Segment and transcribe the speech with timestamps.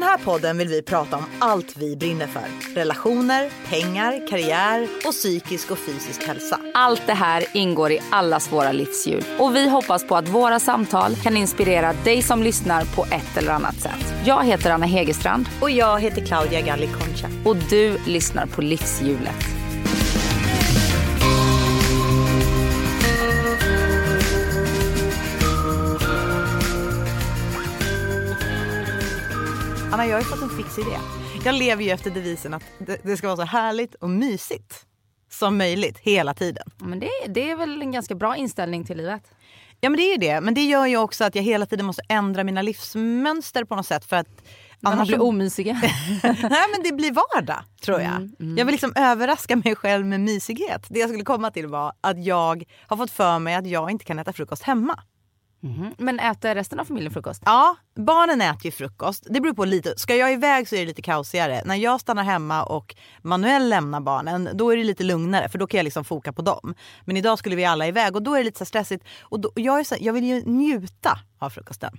[0.00, 2.74] den här podden vill vi prata om allt vi brinner för.
[2.74, 6.60] Relationer, pengar, karriär och psykisk och fysisk hälsa.
[6.74, 11.16] Allt det här ingår i allas våra livshjul och vi hoppas på att våra samtal
[11.16, 14.14] kan inspirera dig som lyssnar på ett eller annat sätt.
[14.24, 17.28] Jag heter Anna Hegerstrand Och jag heter Claudia Galli Concha.
[17.44, 19.59] och du lyssnar på Livshjulet.
[30.00, 30.96] Anna, jag har ju fått en fix idé.
[31.44, 32.62] Jag lever ju efter devisen att
[33.02, 34.86] det, ska vara så härligt och mysigt
[35.30, 36.62] som möjligt hela tiden.
[36.78, 39.22] Men det, det är väl en ganska bra inställning till livet.
[39.80, 40.40] Ja men det är det.
[40.40, 43.86] Men det gör ju också att jag hela tiden måste ändra mina livsmönster på något
[43.86, 44.26] sätt för att
[44.82, 45.72] Annars blir så- omysiga.
[46.22, 48.16] Nej men det blir vardag tror jag.
[48.40, 50.86] Mm, Jag vill liksom överraska mig själv med mysighet.
[50.88, 54.04] Det jag skulle komma till var att jag har fått för mig att jag inte
[54.04, 55.02] kan äta frukost hemma.
[55.62, 55.94] Mhm.
[55.98, 57.42] Men äter resten av familjen frukost?
[57.46, 59.26] Ja, barnen äter ju frukost.
[59.30, 59.94] Det beror på lite.
[59.96, 61.62] Ska jag iväg så är det lite kaosigare.
[61.64, 65.66] När jag stannar hemma och Manuel lämnar barnen, då är det lite lugnare för då
[65.66, 66.74] kan jag liksom foka på dem.
[67.04, 69.04] Men idag skulle vi alla iväg och då är det lite så stressigt.
[69.20, 71.98] Och då, jag, är så, jag vill ju njuta av frukosten.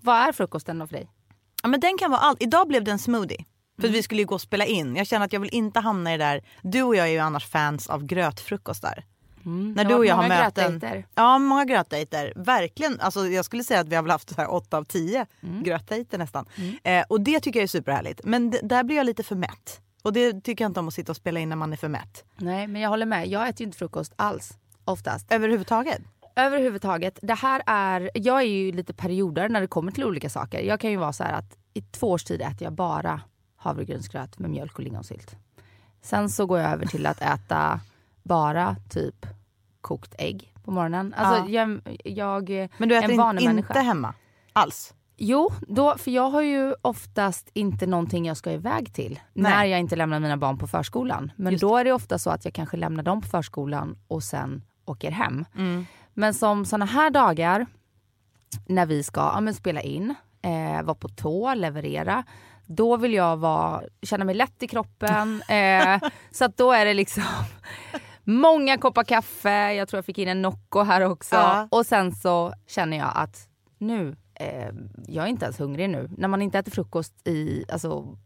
[0.00, 1.10] Vad är frukosten då för dig?
[1.62, 2.42] Ja, men den kan vara allt.
[2.42, 3.44] Idag blev det en smoothie.
[3.80, 4.96] För vi skulle ju gå och spela in.
[4.96, 6.44] Jag känner att jag vill inte hamna i det där.
[6.62, 9.04] Du och jag är ju annars fans av grötfrukostar.
[9.48, 10.70] När Det du och jag har möten.
[10.72, 11.06] grötdejter.
[11.14, 12.32] Ja, många grötdejter.
[12.36, 13.00] Verkligen.
[13.00, 15.62] Alltså, jag skulle säga att vi har väl haft så här åtta av tio Mm.
[15.62, 16.46] grötdejter nästan.
[16.82, 18.20] Eh, och det tycker jag är superhärligt.
[18.24, 19.80] Men d- där blir jag lite för mätt.
[20.02, 21.88] Och det tycker jag inte om att sitta och spela in när man är för
[21.88, 22.24] mätt.
[22.36, 23.26] Nej, men jag håller med.
[23.28, 24.52] Jag äter ju inte frukost alls.
[24.84, 25.32] Oftast.
[25.32, 26.02] Överhuvudtaget.
[26.36, 27.18] Överhuvudtaget.
[27.22, 30.60] Det här är, jag är ju lite perioder när det kommer till olika saker.
[30.60, 33.20] Jag kan ju vara så här att i två års tid äter jag bara
[33.56, 35.36] havregrynsgröt med mjölk och lingonsylt.
[36.02, 37.80] Sen så går jag över till att äta
[38.22, 39.26] bara typ
[39.88, 41.14] kokt ägg på morgonen.
[41.16, 43.80] Alltså jag, jag Men du är äter en in, inte människa.
[43.80, 44.14] hemma
[44.52, 44.94] alls?
[45.16, 49.70] Jo, då, för jag har ju oftast inte någonting jag ska iväg till när Nej.
[49.70, 51.32] jag inte lämnar mina barn på förskolan.
[51.36, 54.22] Men Just då är det ofta så att jag kanske lämnar dem på förskolan och
[54.22, 55.44] sen åker hem.
[55.56, 55.86] Mm.
[56.14, 57.66] Men som såna här dagar
[58.66, 62.24] när vi ska ja, spela in, eh, vara på tå, leverera.
[62.66, 65.42] Då vill jag vara, känna mig lätt i kroppen.
[65.48, 66.00] Eh,
[66.30, 67.22] så att då är det liksom
[68.28, 69.72] många koppar kaffe.
[69.72, 71.34] Jag tror jag fick in en Nocco här också.
[71.36, 71.68] Ja.
[71.70, 74.68] Och sen så känner jag att nu, eh,
[75.06, 76.10] jag är inte ens hungrig nu.
[76.18, 78.16] När man inte äter frukost i, alltså,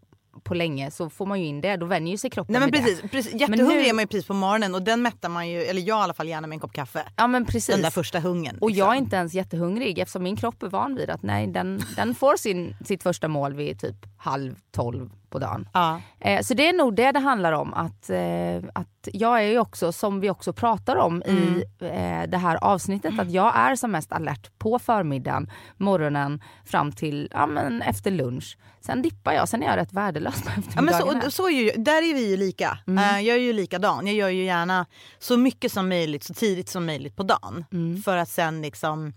[0.42, 1.76] på länge så får man ju in det.
[1.76, 3.08] Då vänjer ju sig kroppen Nej men precis, det.
[3.08, 3.34] precis.
[3.34, 6.00] Jättehungrig nu- är man ju precis på morgonen och den mättar man ju, eller jag
[6.00, 7.02] i alla fall gärna med en kopp kaffe.
[7.16, 7.74] Ja men precis.
[7.74, 8.58] Den där första hungern.
[8.60, 9.04] Och jag är liksom.
[9.04, 12.76] inte ens jättehungrig eftersom min kropp är van vid att nej, den, den får sin,
[12.84, 15.68] sitt första mål vid typ halv tolv på dagen.
[15.72, 16.00] Ja.
[16.20, 17.74] Eh, så det är nog det det handlar om.
[17.74, 22.38] Att, eh, att jag är ju också, som vi också pratar om i eh, det
[22.38, 27.82] här avsnittet, att jag är som mest alert på förmiddagen, morgonen fram till ja, men
[27.82, 28.58] efter lunch.
[28.80, 31.82] Sen dippar jag, sen är jag rätt värdelös på Ja, men så, så är ju,
[31.82, 32.78] där är vi ju lika.
[32.86, 34.06] Eh, jag är ju likadan.
[34.06, 34.86] Jag gör ju gärna
[35.18, 37.64] så mycket som möjligt så tidigt som möjligt på dagen.
[38.04, 39.12] För att sen liksom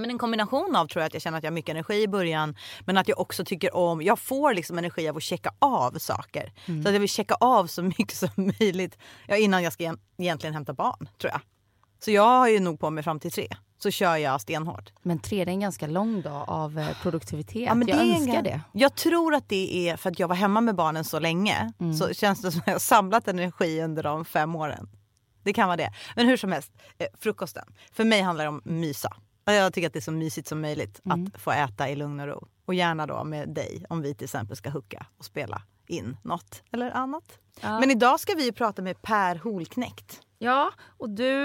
[0.00, 2.08] men en kombination av tror jag att jag känner att jag har mycket energi i
[2.08, 5.98] början men att jag också tycker om, jag får liksom energi av att checka av
[5.98, 6.52] saker.
[6.82, 8.28] Så att jag vill checka av så mycket som
[8.60, 11.40] möjligt ja, innan jag ska egent- egentligen hämta barn tror jag.
[12.04, 13.48] Så jag har ju nog på mig fram till tre.
[13.78, 14.92] Så kör jag stenhårt.
[15.02, 17.62] Men tre är en ganska lång dag av eh, produktivitet.
[17.66, 18.42] Ja, men jag det en önskar grej.
[18.42, 18.60] det.
[18.72, 21.72] Jag tror att det är för att jag var hemma med barnen så länge.
[21.80, 21.94] Mm.
[21.94, 24.88] Så känns det som att jag har samlat energi under de fem åren.
[25.42, 25.92] Det kan vara det.
[26.16, 27.64] Men hur som helst, eh, frukosten.
[27.92, 29.16] För mig handlar det om mysa.
[29.54, 31.30] Jag tycker att det är så mysigt som möjligt Mm.
[31.34, 32.48] att få äta i lugn och ro.
[32.64, 36.62] Och gärna då med dig om vi till exempel ska hucka och spela in något
[36.72, 37.38] eller annat.
[37.60, 37.80] Ja.
[37.80, 40.20] Men idag ska vi ju prata med Per Holknekt.
[40.38, 41.36] Ja, och du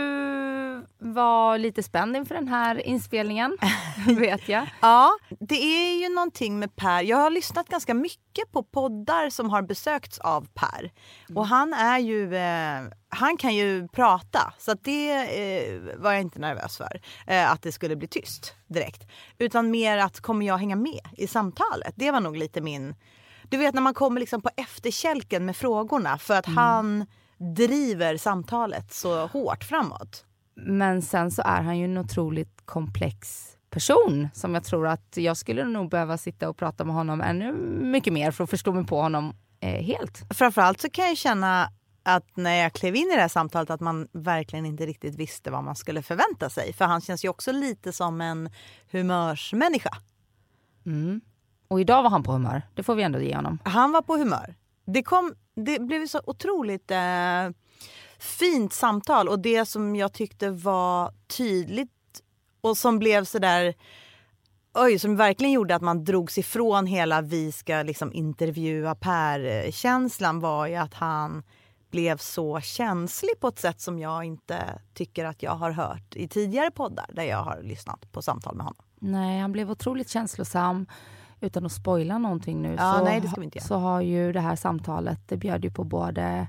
[0.98, 3.58] var lite spänd inför den här inspelningen,
[4.18, 4.68] vet jag.
[4.82, 7.04] Ja, det är ju någonting med Per.
[7.04, 10.92] Jag har lyssnat ganska mycket på poddar som har besökts av Per.
[11.36, 14.54] Och han är ju, eh, han kan ju prata.
[14.58, 17.02] Så att det eh, var jag inte nervös för.
[17.28, 19.08] Eh, att det skulle bli tyst direkt.
[19.38, 21.94] Utan mer att kommer jag hänga med i samtalet?
[21.96, 22.96] Det var nog lite min...
[23.50, 27.06] Du vet när man kommer liksom på efterkälken med frågorna för att han
[27.42, 30.26] driver samtalet så hårt framåt.
[30.56, 35.38] Men sen så är han ju en otroligt komplex person som jag tror att jag
[35.38, 38.86] skulle nog behöva sitta och prata med honom ännu mycket mer för att förstå mig
[38.86, 40.24] på honom eh, helt.
[40.30, 41.70] Framförallt så kan jag känna
[42.04, 45.52] att när jag klev in i det här samtalet att man verkligen inte riktigt visste
[45.52, 46.74] vad man skulle förvänta sig.
[46.74, 48.50] För han känns ju också lite som en
[48.92, 49.98] humörsmänniska.
[51.68, 53.60] Och idag var han på humör, det får vi ändå ge honom.
[53.64, 54.56] Han var på humör.
[54.86, 57.50] Det, kom, det blev så otroligt eh,
[58.20, 61.92] fint samtal och det som jag tyckte var tydligt
[62.62, 63.76] och som blev så där
[64.74, 70.68] oj, som verkligen gjorde att man drogs ifrån hela vi ska liksom intervjua Per-känslan var
[70.68, 71.44] ju att han
[71.92, 76.28] blev så känslig på ett sätt som jag inte tycker att jag har hört i
[76.28, 78.84] tidigare poddar där jag har lyssnat på samtal med honom.
[79.00, 80.86] Nej, han blev otroligt känslosam.
[81.42, 83.22] Utan att spoila någonting nu Ja, så, nej,
[83.62, 86.48] så har ju det här samtalet, det bjöd ju på både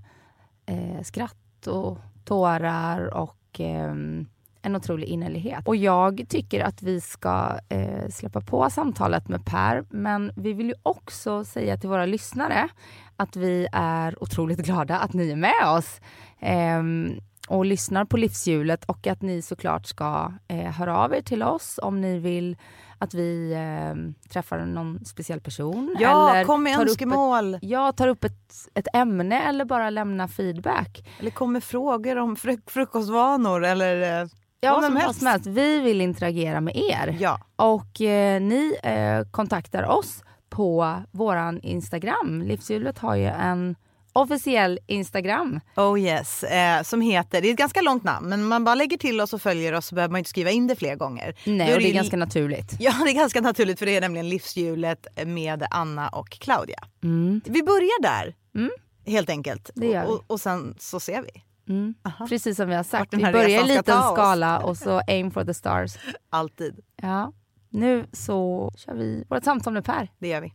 [0.66, 4.26] eh, skratt och tårar och ehm,
[4.62, 5.68] en otrolig innerlighet.
[5.68, 10.66] Och jag tycker att vi ska eh, släppa på samtalet med Per, men vi vill
[10.66, 12.68] ju också säga till våra lyssnare
[13.16, 16.00] att vi är otroligt glada att ni är med oss
[16.40, 21.42] ehm, och lyssnar på livshjulet och att ni såklart ska eh, höra av er till
[21.42, 22.56] oss om ni vill
[23.02, 25.96] att vi eh, träffar någon speciell person.
[25.98, 27.54] Ja, eller kom med tar upp önskemål.
[27.54, 31.04] Ett, ja, tar upp ett, ett ämne eller bara lämna feedback.
[31.20, 34.28] Eller kom med frågor om fru- frukostvanor eller eh,
[34.64, 35.18] Ja, Vad men som vad helst.
[35.18, 35.46] som helst.
[35.46, 37.16] Vi vill interagera med er.
[37.20, 37.40] ja.
[37.56, 42.42] Och eh, ni eh, kontaktar oss på våran Instagram.
[42.46, 43.76] Livshjulet har ju en
[44.12, 45.60] officiell Instagram.
[45.76, 48.98] Oh yes, eh, som heter, det är ett ganska långt namn men man bara lägger
[48.98, 51.34] till oss och följer oss så behöver man inte skriva in det fler gånger.
[51.46, 52.76] Nej, och det är ganska naturligt.
[52.80, 56.78] Ja det är ganska naturligt för det är nämligen livshjulet med Anna och Claudia.
[57.02, 57.40] Mm.
[57.44, 58.70] Vi börjar där Mm.
[59.06, 61.42] helt enkelt och, och, och sen så ser vi.
[61.72, 61.94] Mm.
[62.28, 63.14] Precis som vi har sagt.
[63.14, 65.96] Vi börjar i liten skala och så aim for the stars.
[66.30, 67.32] Alltid, Ja.
[67.70, 70.08] Nu så kör vi vårt samtal med Per.
[70.18, 70.52] det gör vi.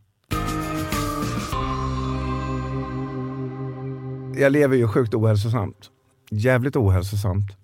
[4.39, 5.89] Jag lever ju sjukt ohälsosamt.
[6.31, 7.57] Jävligt ohälsosamt.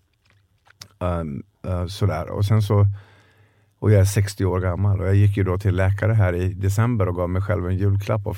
[0.99, 2.29] Um, uh, sådär.
[2.29, 2.87] Och sen så
[3.83, 6.53] och jag är 60 år gammal och jag gick ju då till läkare här i
[6.53, 8.37] december och gav mig själv en julklapp och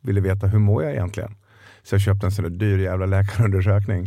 [0.00, 1.34] ville veta hur mår jag egentligen.
[1.82, 4.06] Så jag köpte en sån där dyr jävla läkarundersökning.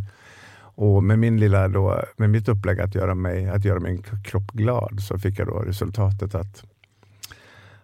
[0.59, 4.51] Och med, min lilla då, med mitt upplägg att göra, mig, att göra min kropp
[4.51, 6.63] glad så fick jag då resultatet att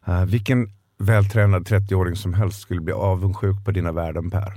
[0.07, 4.53] uh, vilken vältränad 30-åring som helst skulle bli avundsjuk på dina värden Per.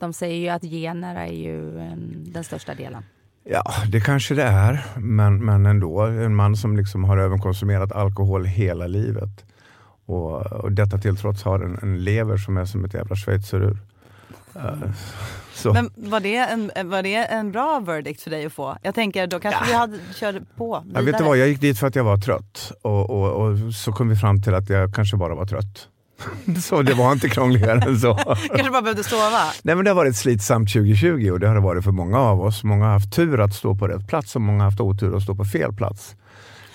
[0.00, 3.02] De säger ju att gener är ju en, den största delen.
[3.44, 6.00] Ja, det kanske det är, men, men ändå.
[6.00, 9.44] En man som liksom har överkonsumerat alkohol hela livet
[10.06, 13.78] och, och detta till trots har en, en lever som är som ett jävla schweizerur.
[15.54, 15.72] Så.
[15.72, 18.76] Men var det, en, var det en bra verdict för dig att få?
[18.82, 21.24] Jag tänker då kanske vi hade körde på jag vet vidare.
[21.24, 24.16] vad, jag gick dit för att jag var trött och, och, och så kom vi
[24.16, 25.88] fram till att jag kanske bara var trött.
[26.60, 28.14] så det var inte krångligare än så.
[28.48, 29.52] kanske bara behövde sova.
[29.62, 32.40] Nej, men det har varit slitsamt 2020 och det har det varit för många av
[32.40, 32.64] oss.
[32.64, 35.22] Många har haft tur att stå på rätt plats och många har haft otur att
[35.22, 36.16] stå på fel plats.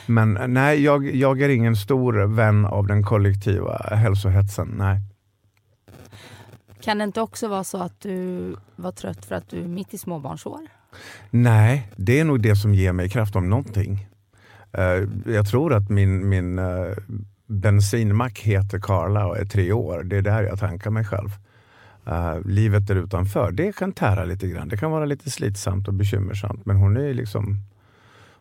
[0.06, 4.74] Men nej, jag, jag är ingen stor vän av den kollektiva hälsohetsen.
[4.78, 5.02] Nej.
[6.82, 9.94] Kan det inte också vara så att du var trött för att du är mitt
[9.94, 10.60] i småbarnsår?
[11.30, 14.08] nej, det är nog det som ger mig kraft om någonting.
[14.72, 16.96] Eh, jag tror att min, min uh,
[17.48, 20.04] bensinmack heter Karla och är tre år.
[20.04, 21.30] Det är där jag tankar mig själv.
[22.08, 24.68] Uh, livet där utanför, det kan tära lite grann.
[24.68, 26.66] Det kan vara lite slitsamt och bekymmersamt.
[26.66, 27.58] Men hon är liksom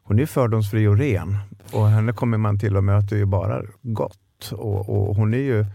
[0.02, 1.38] hon är fördomsfri och ren.
[1.72, 4.52] Och henne kommer man till och möter ju bara gott.
[4.52, 5.66] Och, och hon är ju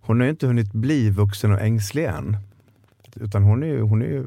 [0.00, 2.36] hon har inte hunnit bli vuxen och ängslig än.
[3.14, 4.26] Utan hon, är ju, hon, är ju,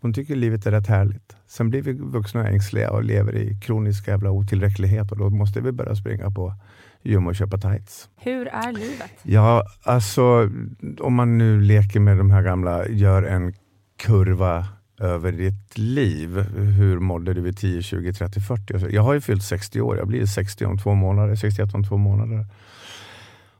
[0.00, 1.36] hon tycker livet är rätt härligt.
[1.46, 5.60] Sen blir vi vuxna och ängsliga och lever i kronisk jävla otillräcklighet och då måste
[5.60, 6.54] vi börja springa på
[7.02, 8.08] gym och köpa tights.
[8.16, 9.10] Hur är livet?
[9.22, 10.50] Ja, alltså
[11.00, 13.54] om man nu leker med de här gamla, gör en
[13.98, 14.66] kurva
[15.00, 16.40] över ditt liv.
[16.78, 18.72] Hur mådde du vid 10, 20, 30, 40?
[18.72, 21.84] Alltså, Jag har ju fyllt 60 år, jag blir 60 om två månader, 61 om
[21.84, 22.46] två månader.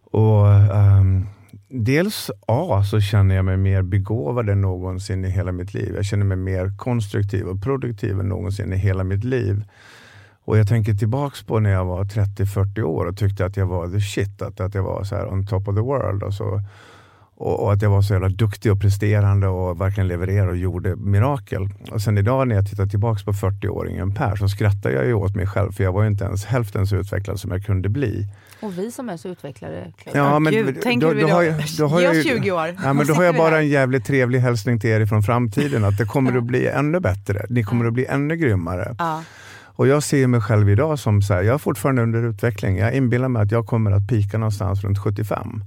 [0.03, 1.27] Och ehm,
[1.69, 5.93] Dels A så känner jag mig mer begåvad än någonsin i hela mitt liv.
[5.97, 9.65] Jag känner mig mer konstruktiv och produktiv än någonsin i hela mitt liv.
[10.51, 13.89] Och jag tänker tillbaks på när jag var 30-40 år och tyckte att jag var
[13.89, 16.23] the shit, att, att jag var så här on top of the world.
[16.23, 16.63] Och, så,
[17.37, 21.69] och, att jag var så jävla duktig och presterande och verkligen levererade och gjorde mirakel.
[21.91, 25.37] Och sen idag när jag tittar tillbaks på 40-åringen Per så skrattar jag ju åt
[25.37, 28.27] mig själv för jag var ju inte ens hälften så utvecklad som jag kunde bli.
[28.63, 29.93] Och vi som är så utvecklade.
[30.13, 32.27] Ja, men Gud, tänker då, vi då, då, har jag, då har ge jag oss
[32.27, 32.77] ju- 20 år.
[32.85, 35.85] Ja, men då har jag bara en jävligt trevlig hälsning till er från framtiden.
[35.85, 37.47] Att det kommer att bli ännu bättre.
[37.49, 38.95] Ni kommer att bli ännu grymmare.
[38.99, 39.23] Ja.
[39.81, 42.77] Och jag ser mig själv idag som så här, jag är fortfarande under utveckling.
[42.77, 45.65] Jag inbillar mig att jag kommer att pika någonstans runt 75.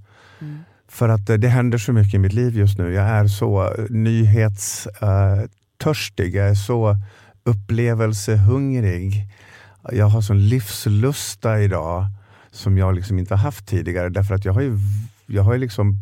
[0.87, 2.93] För att eh, det händer så mycket i mitt liv just nu.
[2.93, 6.35] Jag är så eh, nyhetstörstig.
[6.35, 6.97] Jag är så
[7.43, 9.27] upplevelsehungrig.
[9.91, 12.05] Jag har sån livslusta idag
[12.51, 14.09] som jag liksom inte har haft tidigare.
[14.09, 14.77] Därför att jag har ju,
[15.25, 15.97] jag har ju liksom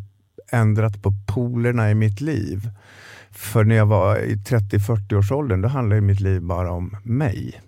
[0.50, 2.70] ändrat på polerna i mitt liv.
[3.30, 7.60] För när jag var i 30-40 års åldern, då handlade mitt liv bara om mig.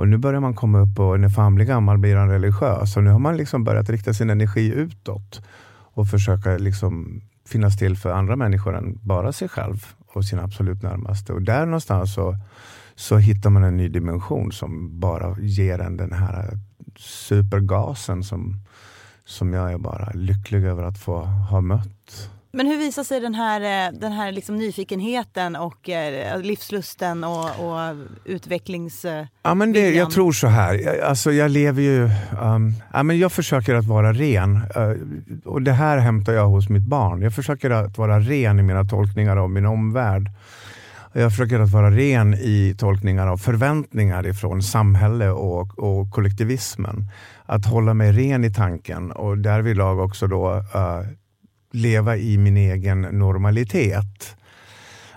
[0.00, 2.96] Och nu börjar man komma upp och när fan blir gammal blir han religiös.
[2.96, 5.42] Och nu har man liksom börjat rikta sin energi utåt
[5.94, 10.82] och försöka liksom finnas till för andra människor än bara sig själv och sina absolut
[10.82, 11.32] närmaste.
[11.32, 12.36] Och där någonstans så,
[12.94, 16.58] så hittar man en ny dimension som bara ger en den här
[16.96, 18.56] supergasen som,
[19.24, 21.99] som jag är bara lycklig över att få ha mött.
[22.52, 27.44] Men hur visar sig den här, eh, den här liksom nyfikenheten och eh, livslusten och,
[27.44, 29.06] och utvecklings...
[29.42, 32.10] Ja, men det, jag tror så här, alltså jag lever ju...
[32.42, 34.56] Um, ja, men jag försöker att vara ren.
[34.56, 34.96] Uh,
[35.44, 37.22] och Det här hämtar jag hos mitt barn.
[37.22, 40.28] Jag försöker att vara ren i mina tolkningar av min omvärld.
[41.12, 47.08] Jag försöker att vara ren i tolkningar av förväntningar ifrån samhälle och, och kollektivismen.
[47.46, 51.06] Att hålla mig ren i tanken och därvidlag också då uh,
[51.70, 54.36] leva i min egen normalitet.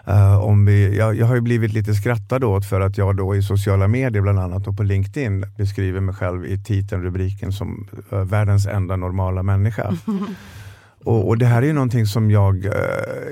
[0.08, 3.36] Uh, om vi, jag, jag, har ju blivit lite skrattad åt för att jag då
[3.36, 7.88] i sociala medier, bland annat och på LinkedIn, beskriver mig själv i titeln, rubriken som
[8.14, 9.94] uh, världens enda normala människa.
[11.04, 12.72] Och, och, Det här är någonting som jag eh,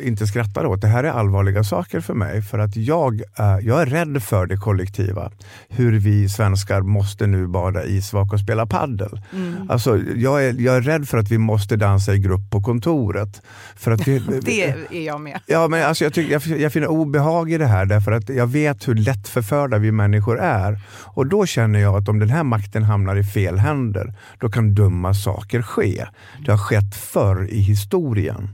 [0.07, 0.81] inte skrattar åt.
[0.81, 2.41] Det här är allvarliga saker för mig.
[2.41, 5.31] För att jag, eh, jag är rädd för det kollektiva.
[5.69, 9.21] Hur vi svenskar måste nu bada isvak och spela paddel.
[9.33, 9.69] Mm.
[9.69, 13.41] Alltså, jag, är, jag är rädd för att vi måste dansa i grupp på kontoret.
[13.75, 15.39] För att vi, det är jag med.
[15.45, 18.47] Ja, men alltså, jag, tycker, jag, jag finner obehag i det här därför att jag
[18.47, 20.79] vet hur lätt förförda vi människor är.
[21.03, 24.73] Och då känner jag att om den här makten hamnar i fel händer, då kan
[24.73, 26.05] dumma saker ske.
[26.45, 28.49] Det har skett förr i historien.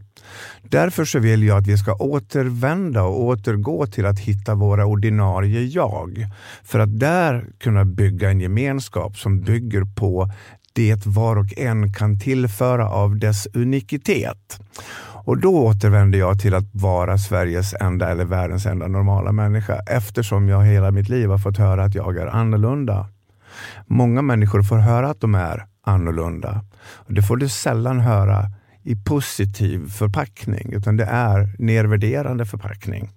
[0.62, 5.62] Därför så vill jag att vi ska återvända och återgå till att hitta våra ordinarie
[5.62, 6.28] jag.
[6.64, 10.32] För att där kunna bygga en gemenskap som bygger på
[10.74, 14.60] det var och en kan tillföra av dess unikitet.
[15.28, 20.50] Och då återvänder jag till att vara Sveriges enda eller världens enda normala människa eftersom
[20.50, 23.08] jag hela mitt liv har fått höra att jag är annorlunda.
[23.86, 26.66] Många människor får höra att de är annorlunda.
[26.94, 28.52] Och det får du sällan höra
[28.88, 33.10] i positiv förpackning, utan det är nedvärderande förpackning.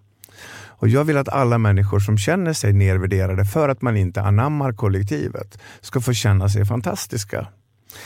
[0.81, 4.73] Och Jag vill att alla människor som känner sig nedvärderade för att man inte anammar
[4.73, 7.47] kollektivet ska få känna sig fantastiska.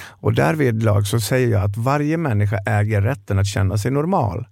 [0.07, 4.47] Och därvidlag så säger jag att varje människa äger rätten att känna sig normal.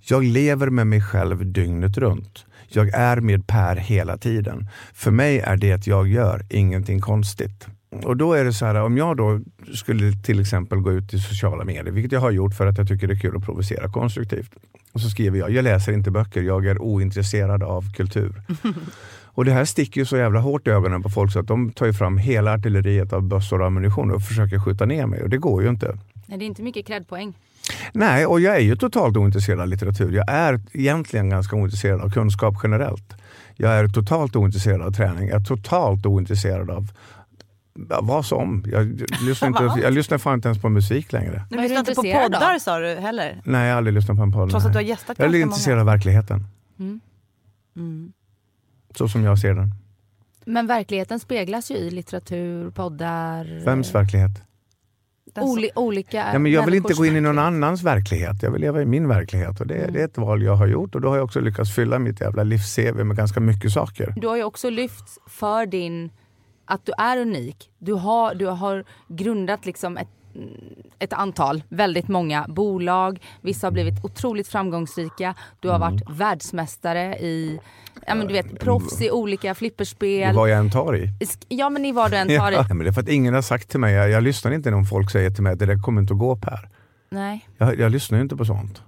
[0.00, 2.46] Jag lever med mig själv dygnet runt.
[2.68, 4.68] Jag är med Per hela tiden.
[4.94, 7.66] För mig är det jag gör ingenting konstigt.
[8.02, 9.40] Och då är det så här, om jag då
[9.74, 12.88] skulle till exempel gå ut i sociala medier, vilket jag har gjort för att jag
[12.88, 14.50] tycker det är kul att provocera konstruktivt.
[14.92, 18.42] Och så skriver jag, jag läser inte böcker, jag är ointresserad av kultur.
[19.24, 21.72] och det här sticker ju så jävla hårt i ögonen på folk så att de
[21.72, 25.38] tar fram hela artilleriet av bössor och ammunition och försöker skjuta ner mig och det
[25.38, 25.98] går ju inte.
[26.26, 27.34] Nej, det är inte mycket credpoäng.
[27.92, 30.12] Nej, och jag är ju totalt ointresserad av litteratur.
[30.12, 33.14] Jag är egentligen ganska ointresserad av kunskap generellt.
[33.56, 35.28] Jag är totalt ointresserad av träning.
[35.28, 36.88] Jag är totalt ointresserad av
[37.76, 38.64] vad som.
[38.66, 41.44] Jag lyssnar, inte, jag lyssnar fan inte ens på musik längre.
[41.50, 43.42] Du lyssnar inte på poddar sa du heller?
[43.44, 44.50] Nej, jag har aldrig lyssnat på en podd.
[44.50, 46.44] Trots att du har gästat Jag är intresserad av verkligheten.
[46.78, 47.00] Mm.
[47.76, 48.12] Mm.
[48.94, 49.74] Så som jag ser den.
[50.44, 53.64] Men verkligheten speglas ju i litteratur, poddar.
[53.64, 54.30] Vems verklighet?
[55.36, 58.42] Oli, olika ja, men Jag vill inte gå in i någon annans verklighet.
[58.42, 59.60] Jag vill leva i min verklighet.
[59.60, 59.92] Och det, mm.
[59.92, 62.20] det är ett val jag har gjort och då har jag också lyckats fylla mitt
[62.20, 64.14] jävla livs-CV med ganska mycket saker.
[64.16, 66.10] Du har ju också lyft för din
[66.64, 67.70] att du är unik.
[67.78, 70.08] Du har, du har grundat liksom ett,
[70.98, 73.22] ett antal, väldigt många bolag.
[73.40, 75.34] Vissa har blivit otroligt framgångsrika.
[75.60, 76.18] Du har varit mm.
[76.18, 77.60] världsmästare i
[78.06, 80.32] Ja men du vet proffs i olika flipperspel.
[80.32, 81.10] I vad jag än tar i.
[81.48, 82.54] Ja men i vad du än tar i.
[82.54, 84.70] Ja, men det är för att ingen har sagt till mig, jag, jag lyssnar inte
[84.70, 86.68] när folk säger till mig att det där kommer inte att gå Per.
[87.10, 87.48] Nej.
[87.58, 88.82] Jag, jag lyssnar inte på sånt.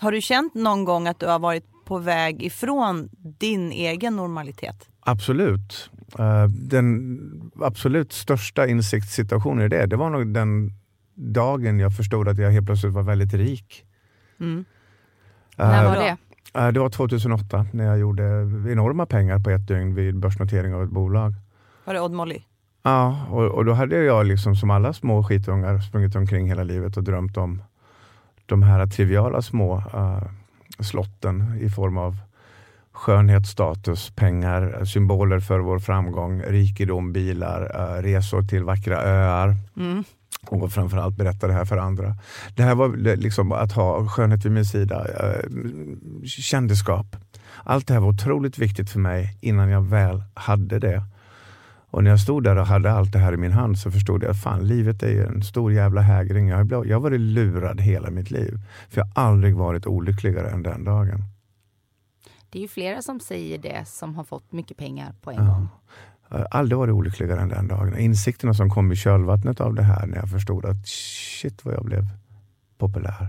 [0.00, 4.88] Har du känt någon gång att du har varit på väg ifrån din egen normalitet?
[5.00, 5.90] Absolut.
[6.20, 10.72] Uh, den absolut största insiktssituationen i det, det var nog den
[11.14, 13.84] dagen jag förstod att jag helt plötsligt var väldigt rik.
[14.40, 14.58] Mm.
[14.58, 14.64] Uh,
[15.56, 16.16] När var det?
[16.60, 18.24] Uh, det var 2008 när jag gjorde
[18.72, 21.34] enorma pengar på ett dygn vid börsnotering av ett bolag.
[21.84, 22.42] Var det Odd Molly?
[22.82, 26.96] Ja, och, och, då hade jag liksom som alla små skitungar sprungit omkring hela livet
[26.96, 27.62] och drömt om
[28.46, 29.82] de här triviala små
[30.78, 32.16] slotten i form av
[32.96, 39.56] skönhet, status, pengar, symboler för vår framgång, rikedom, bilar, uh, resor till vackra öar.
[39.76, 40.04] Mm.
[40.46, 42.14] Och framförallt berätta det här för andra.
[42.54, 47.16] Det här var liksom att ha skönhet vid min sida, uh, kändisskap.
[47.64, 51.02] Allt det här var otroligt viktigt för mig innan jag väl hade det.
[51.90, 54.22] Och när jag stod där och hade allt det här i min hand så förstod
[54.22, 56.48] jag att fan, livet är en stor jävla hägring.
[56.48, 58.58] Jag har, jag har varit lurad hela mitt liv.
[58.90, 61.24] För jag har aldrig varit olyckligare än den dagen.
[62.50, 65.42] Det är ju flera som säger det som har fått mycket pengar på en ja.
[65.44, 65.68] gång.
[66.28, 67.98] Jag har aldrig varit olyckligare än den dagen.
[67.98, 71.84] Insikterna som kom i kölvattnet av det här när jag förstod att shit vad jag
[71.84, 72.02] blev
[72.78, 73.28] populär.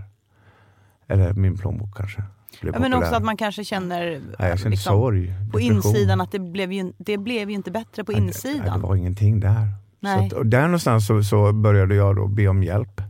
[1.06, 2.22] Eller min plånbok kanske.
[2.60, 4.04] Blev Ja, men också att man kanske känner
[4.38, 5.34] Nej, jag kände liksom, sorg.
[5.52, 8.62] på insidan att det blev, ju, det blev ju inte bättre på det- insidan.
[8.66, 9.54] Nej, det var ingenting där.
[10.00, 10.26] Så Nej.
[10.26, 13.00] att, och där någonstans så, så började jag då be om hjälp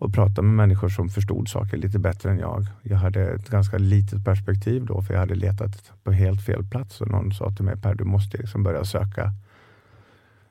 [0.00, 2.66] och prata med människor som förstod saker lite bättre än jag.
[2.82, 7.00] Jag hade ett ganska litet perspektiv då för jag hade letat på helt fel plats
[7.00, 9.32] och någon sa till mig Per du måste liksom börja söka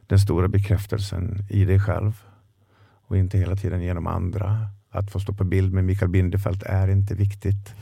[0.08, 2.24] den stora bekräftelsen i dig själv
[3.08, 4.68] och inte hela tiden genom andra.
[4.92, 7.74] Att få stå på bild med Mikael Bindefeld är inte viktigt.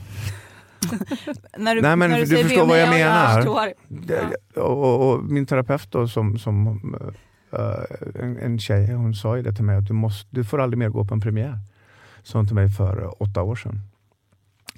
[1.58, 3.34] När du, Nej, men när du säger förstår vad jag menar.
[3.34, 3.72] förstår.
[3.88, 6.66] Det, och, och, och min terapeut då, som, som
[7.00, 7.14] eh,
[8.14, 10.78] en, en tjej, hon sa ju det till mig att du, måste, du får aldrig
[10.78, 11.58] mer gå på en premiär.
[12.22, 13.80] Sa hon till mig för eh, åtta år sedan.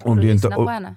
[0.01, 0.95] Om du, inte, på henne.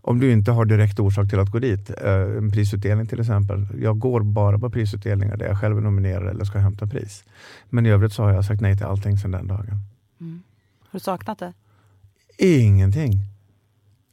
[0.00, 3.66] om du inte har direkt orsak till att gå dit, eh, en prisutdelning till exempel.
[3.80, 7.24] Jag går bara på prisutdelningar där jag själv är nominerad eller ska hämta pris.
[7.68, 9.80] Men i övrigt så har jag sagt nej till allting sedan den dagen.
[10.20, 10.42] Mm.
[10.80, 11.52] Har du saknat det?
[12.38, 13.12] Ingenting.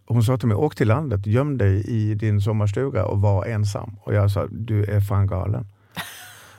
[0.05, 3.95] Hon sa till mig, åk till landet, göm dig i din sommarstuga och var ensam.
[4.01, 5.67] Och jag sa, du är fan galen.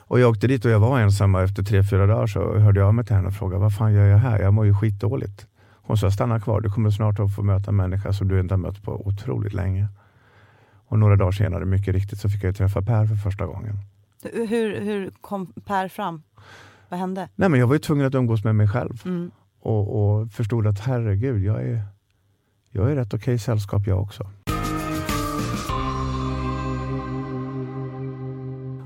[0.07, 2.79] Och jag åkte dit och jag var ensam och efter tre, fyra dagar så hörde
[2.79, 4.39] jag av mig till henne och frågade, vad fan gör jag här?
[4.39, 5.47] Jag mår ju skitdåligt.
[5.73, 8.53] Hon sa, stanna kvar, du kommer snart att få möta en människa som du inte
[8.53, 9.87] har mött på otroligt länge.
[10.87, 13.77] Och några dagar senare, mycket riktigt, så fick jag träffa Per för första gången.
[14.33, 16.23] Hur, hur kom Per fram?
[16.89, 17.29] Vad hände?
[17.35, 19.01] Nej, men jag var ju tvungen att umgås med mig själv.
[19.05, 19.31] Mm.
[19.59, 21.81] Och, och förstod att herregud, jag är,
[22.69, 24.29] jag är rätt okej sällskap jag också.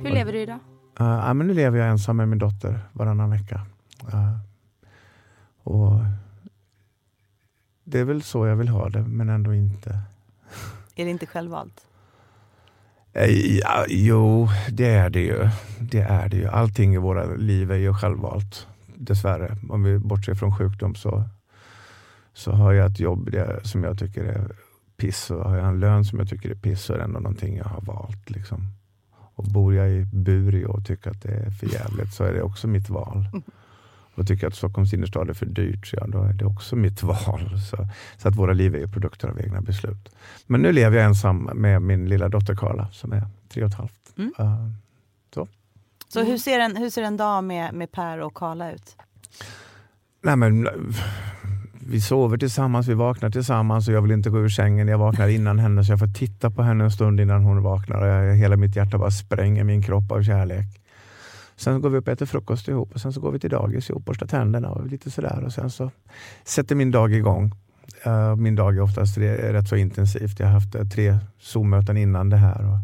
[0.04, 0.60] Hur lever du idag?
[1.02, 3.66] Uh, ja, men nu lever jag ensam med min dotter varannan vecka.
[4.14, 4.38] Uh,
[5.64, 6.00] och
[7.84, 10.00] det är väl så jag vill ha det, men ändå inte.
[10.96, 11.86] Är det inte självvalt?
[13.14, 15.50] Eh, Ja, jo, det är det ju.
[15.80, 16.48] Det är det ju.
[16.48, 18.68] Allting i våra liv är ju självvalt.
[18.96, 19.58] Dessvärre.
[19.70, 21.24] Om vi bortser från sjukdom så,
[22.34, 24.52] så har jag ett jobb det, som jag tycker är
[24.98, 27.20] piss och har jag en lön som jag tycker är piss så är det ändå
[27.20, 28.30] någonting jag har valt.
[28.30, 28.79] Liksom.
[29.40, 32.42] Och bor jag i Buri och tycker att det är för jävligt så är det
[32.42, 33.26] också mitt val.
[34.16, 37.04] Och tycker att Stockholms innerstad är för dyrt så ja, då är det också mitt
[37.04, 37.60] val.
[37.70, 40.16] Så, så att våra liv är produkter av egna beslut.
[40.46, 43.76] Men nu lever jag ensam med min lilla dotter Karla som är tre och ett
[43.76, 44.14] halvt.
[44.18, 44.34] Mm.
[44.40, 44.70] Uh,
[46.08, 48.96] Så hur ser en, hur ser en dag med, med Per och Karla ut?
[50.22, 50.68] nej men,
[51.92, 54.88] vi sover tillsammans, vi vaknar tillsammans och jag vill inte gå ur sängen.
[54.88, 58.02] Jag vaknar innan henne så jag får titta på henne en stund innan hon vaknar.
[58.02, 60.66] Och jag, hela mitt hjärta bara spränger min kropp av kärlek.
[61.56, 63.90] Sen går vi upp och äter frukost ihop och sen så går vi till dagis
[63.90, 65.44] ihop, borstar tänderna och lite sådär.
[65.46, 65.92] Och sen så
[66.46, 67.52] sätter min dag igång.
[68.08, 70.40] Uh, min dag är oftast re- rätt så intensivt.
[70.40, 72.66] Jag har haft eh, tre Zoom-möten innan det här.
[72.66, 72.78] Och,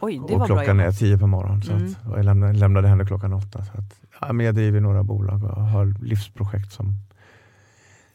[0.00, 1.62] Oj, det och var bra klockan är tio på morgonen.
[1.62, 1.84] Så Mm.
[2.02, 3.64] att, och jag lämnade, lämnade henne klockan åtta.
[3.64, 6.94] Så att, ja, men jag driver några bolag och har livsprojekt som,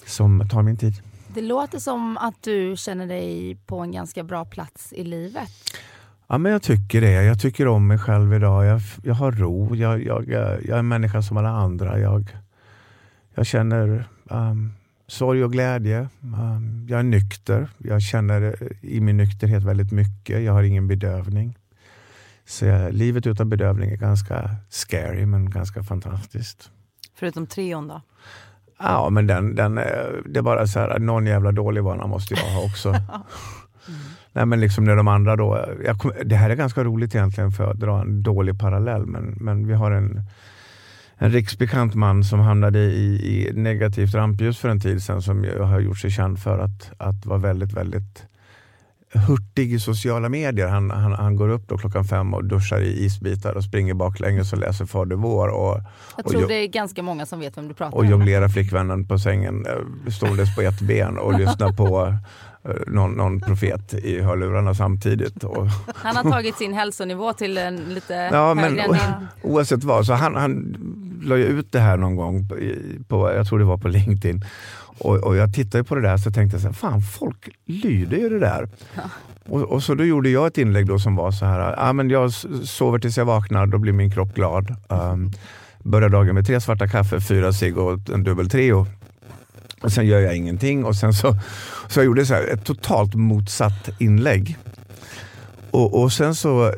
[0.06, 0.94] som tar min tid.
[1.34, 5.50] Det låter som att du känner dig på en ganska bra plats i livet.
[6.28, 7.24] Ja, men jag tycker det.
[7.24, 8.66] Jag tycker om mig själv idag.
[8.66, 9.76] Jag, jag har ro.
[9.76, 12.00] Jag, jag, jag är en människa som alla andra.
[12.00, 12.38] Jag,
[13.36, 14.74] jag känner um,
[15.08, 16.10] sorg och glädje.
[16.22, 17.70] Um, jag är nykter.
[17.78, 20.44] Jag känner eh, i min nykterhet väldigt mycket.
[20.44, 21.58] Jag har ingen bedövning.
[22.46, 26.72] Så jag, livet utan bedövning är ganska scary men ganska fantastiskt.
[27.16, 28.02] Förutom trion då?
[28.80, 29.84] Ja, men den, den, eh,
[30.26, 32.96] det är bara så här, någon jävla dålig vana måste jag ha också.
[34.34, 35.66] Nej, men liksom när de andra då,
[35.98, 39.68] kom, det här är ganska roligt egentligen för att dra en dålig parallell, men, men
[39.68, 40.22] vi har en,
[41.18, 45.80] en riksbekant man som hamnade i, i negativt rampljus för en tid sedan som har
[45.80, 48.26] gjort sig känd för att, att vara väldigt, väldigt
[49.20, 50.68] hurtig i sociala medier.
[50.68, 54.54] Han, han, han går upp då klockan fem och duschar i isbitar och springer baklänges
[54.54, 55.48] och läser Fader vår.
[55.48, 55.78] Och,
[56.18, 58.10] Jag Och tror jag- det är ganska många som vet vem du pratar och om.
[58.10, 62.16] jonglera flickvännen på sängen eh, ståendes på ett ben och lyssna på
[62.88, 65.44] någon, någon profet i hörlurarna samtidigt.
[65.44, 68.96] Och, Han har tagit sin hälsonivå till en lite ja, men, än
[69.42, 70.76] oavsett vad, så han, han
[71.24, 72.50] la ju ut det här någon gång,
[73.08, 74.46] på, jag tror det var på LinkedIn.
[74.98, 78.18] Och, och jag tittade på det där så tänkte jag så här, fan folk lyder
[78.18, 78.70] ju det där.
[79.46, 82.10] Och, och så då gjorde jag ett inlägg då som var så här, ah, men
[82.10, 84.76] jag sover tills jag vaknar, då blir min kropp glad.
[84.88, 85.32] Um,
[85.84, 88.88] börjar dagen med tre svarta kaffe, fyra cigg och en dubbel Treo.
[89.84, 91.36] Och sen gör jag ingenting och sen så,
[91.88, 94.58] så jag gjorde så här, ett totalt motsatt inlägg.
[95.72, 96.74] Och, och sen så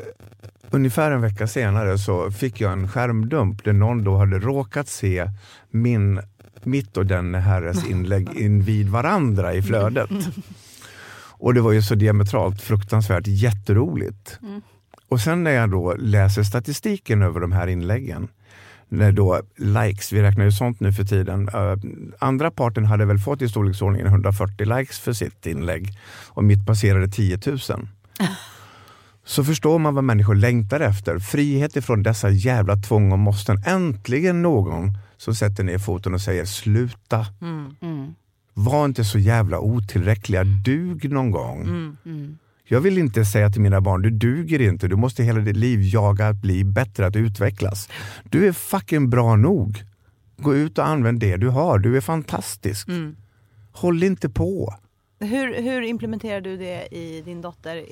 [0.70, 5.30] ungefär en vecka senare så fick jag en skärmdump där någon då hade råkat se
[5.72, 6.22] min,
[6.63, 10.10] mitt och den herres inlägg invid varandra i flödet.
[11.38, 14.39] Och det var ju så diametralt fruktansvärt jätteroligt.
[15.10, 18.28] Och sen när jag då läser statistiken över de här inläggen,
[18.96, 21.50] när då likes, vi räknar ju sånt nu för tiden.
[21.50, 21.78] Uh,
[22.20, 27.08] andra parten hade väl fått i storleksordningen 140 likes för sitt inlägg och mitt passerade
[27.08, 27.60] 10 000.
[29.26, 31.20] Så förstår man vad människor längtar efter.
[31.20, 33.64] Frihet ifrån dessa jävla tvång och måsten.
[33.66, 37.26] Äntligen någon som sätter ner foten och säger sluta.
[37.42, 37.76] Mm.
[37.82, 38.16] Mm.
[38.54, 40.44] Var inte så jävla otillräckliga.
[40.44, 41.62] Dug någon gång.
[41.62, 42.38] Mm.
[42.67, 44.88] Jag vill inte säga till mina barn, du duger inte.
[44.88, 47.89] Du måste hela ditt liv jaga att bli bättre, att utvecklas.
[48.30, 49.84] Du är fucking bra nog.
[50.38, 51.80] Gå ut och använd det du har.
[51.80, 52.88] Du är fantastisk.
[52.88, 53.15] Mm.
[53.71, 54.75] Håll inte på.
[55.19, 57.84] Hur, hur implementerar du det i din dotter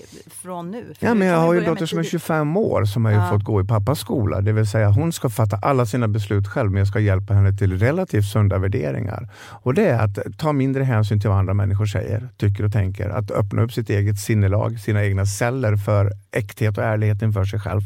[0.42, 0.94] från nu?
[1.00, 2.12] För Ja, men jag har ju börja dotter som är tidigt.
[2.12, 3.30] 25 år som har Ja.
[3.30, 4.42] fått gå i pappas skola.
[4.42, 7.54] Det vill säga hon ska fatta alla sina beslut själv men jag ska hjälpa henne
[7.58, 9.30] till relativt sunda värderingar.
[9.50, 13.10] Och det är att ta mindre hänsyn till vad andra människor säger, tycker och tänker.
[13.10, 17.60] Att öppna upp sitt eget sinnelag, sina egna celler för äkthet och ärlighet inför sig
[17.60, 17.82] själv.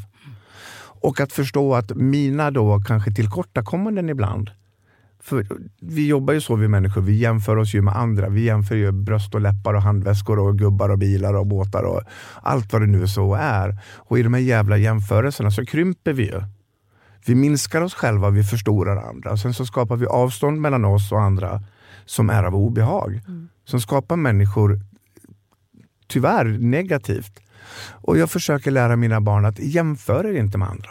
[1.02, 4.50] Och att förstå att mina då kanske tillkortakommanden ibland
[5.28, 5.48] för
[5.82, 8.30] vi jobbar ju så vi människor, vi jämför oss ju med andra.
[8.30, 12.02] Vi jämför ju bröst och läppar och handväskor och gubbar och bilar och båtar och
[12.42, 13.78] allt vad det nu så är.
[13.96, 16.42] Och i de här jävla jämförelserna så krymper vi ju.
[17.26, 19.32] Vi minskar oss själva, vi förstorar andra.
[19.32, 21.64] Och sen så skapar vi avstånd mellan oss och andra
[22.06, 23.22] som är av obehag.
[23.66, 24.80] Som skapar människor,
[26.08, 27.40] tyvärr, negativt.
[27.92, 30.90] Och jag försöker lära mina barn att jämför er inte med andra.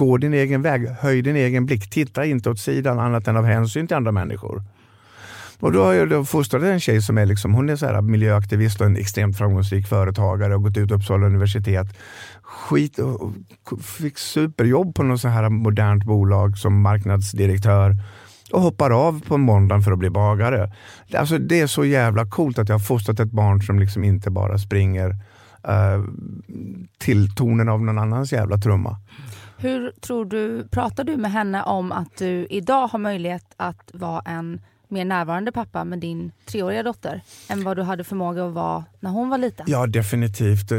[0.00, 3.44] Gå din egen väg, höj din egen blick, titta inte åt sidan annat än av
[3.44, 4.62] hänsyn till andra människor.
[5.58, 8.00] Och då har jag då fostrat en tjej som är, liksom, hon är så här
[8.00, 11.86] miljöaktivist och en extremt framgångsrik företagare och gått ut Uppsala universitet.
[12.42, 13.32] Skit och
[13.70, 17.96] och fick superjobb på något så här modernt bolag som marknadsdirektör
[18.52, 20.72] och hoppar av på måndagen för att bli bagare.
[21.14, 24.30] Alltså, det är så jävla coolt att jag har fostrat ett barn som liksom inte
[24.30, 26.04] bara springer uh,
[26.98, 28.96] till tonen av någon annans jävla trumma.
[29.60, 34.20] Hur tror du, pratar du med henne om att du idag har möjlighet att vara
[34.20, 38.84] en mer närvarande pappa med din treåriga dotter än vad du hade förmåga att vara
[39.00, 39.66] när hon var liten?
[39.68, 40.72] Ja, definitivt.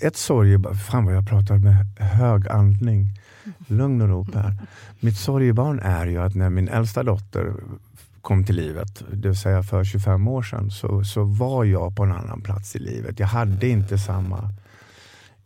[0.00, 3.06] Ett sorgebarn, fan vad jag pratar med hög andning.
[3.66, 4.52] Lugn och ro Per.
[5.00, 7.54] Mitt sorgebarn är ju att när min äldsta dotter
[8.22, 12.02] kom till livet, det vill säga för 25 år sedan, så, så var jag på
[12.02, 13.18] en annan plats i livet.
[13.18, 14.50] Jag hade inte samma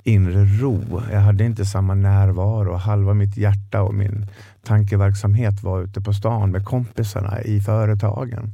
[0.03, 1.03] inre ro.
[1.12, 2.75] Jag hade inte samma närvaro.
[2.75, 4.27] Halva mitt hjärta och min
[4.65, 8.53] tankeverksamhet var ute på stan med kompisarna i företagen.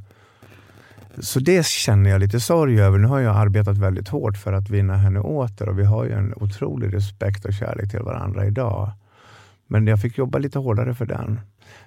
[1.19, 2.97] Så det känner jag lite sorg över.
[2.97, 6.11] Nu har jag arbetat väldigt hårt för att vinna henne åter och vi har ju
[6.11, 8.91] en otrolig respekt och kärlek till varandra idag.
[9.67, 11.39] Men jag fick jobba lite hårdare för den.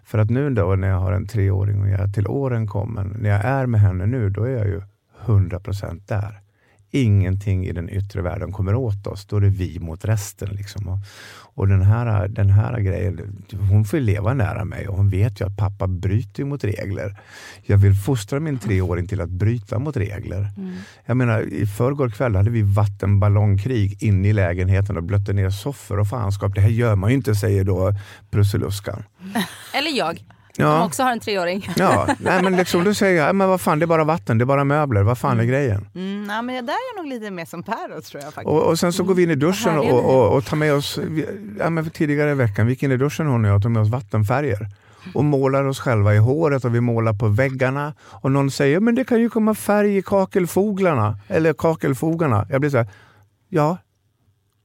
[0.05, 3.17] För att nu då när jag har en treåring och jag är till åren kommen,
[3.21, 4.83] när jag är med henne nu, då är jag ju
[5.25, 6.42] 100% där.
[6.95, 9.27] Ingenting i den yttre världen kommer åt oss.
[9.27, 10.49] Då är det vi mot resten.
[10.49, 10.89] Liksom.
[10.89, 10.99] Och,
[11.55, 15.41] och den, här, den här grejen, hon får ju leva nära mig och hon vet
[15.41, 17.17] ju att pappa bryter mot regler.
[17.63, 20.49] Jag vill fostra min treåring till att bryta mot regler.
[21.07, 25.99] Jag menar, i förrgår kväll hade vi vattenballongkrig inne i lägenheten och blötte ner soffor
[25.99, 26.55] och fanskap.
[26.55, 27.93] Det här gör man ju inte, säger då
[28.31, 29.03] Prussiluskan.
[29.75, 30.17] Eller jag,
[30.57, 31.69] som Ja, också har en treåring.
[31.77, 32.09] ja.
[32.19, 34.47] Nej, men liksom, då säger jag, men vad fan, det är bara vatten, det är
[34.47, 35.03] bara möbler.
[35.03, 35.87] Vad fan är grejen?
[35.95, 38.47] Mm, nej, men där är jag nog lite mer som Per tror jag faktiskt.
[38.47, 40.99] Och, och sen så går vi in i duschen och, och, och tar med oss,
[40.99, 43.63] vi- ja, men tidigare i veckan, vi gick in i duschen hon och jag och
[43.63, 44.67] tog med oss vattenfärger.
[45.15, 47.95] Och målar oss själva i håret och vi målar på väggarna.
[48.03, 51.19] Och någon säger, men det kan ju komma färg i kakelfoglarna.
[51.29, 52.47] Eller kakelfogarna.
[52.51, 52.87] Jag blir så här,
[53.49, 53.79] ja,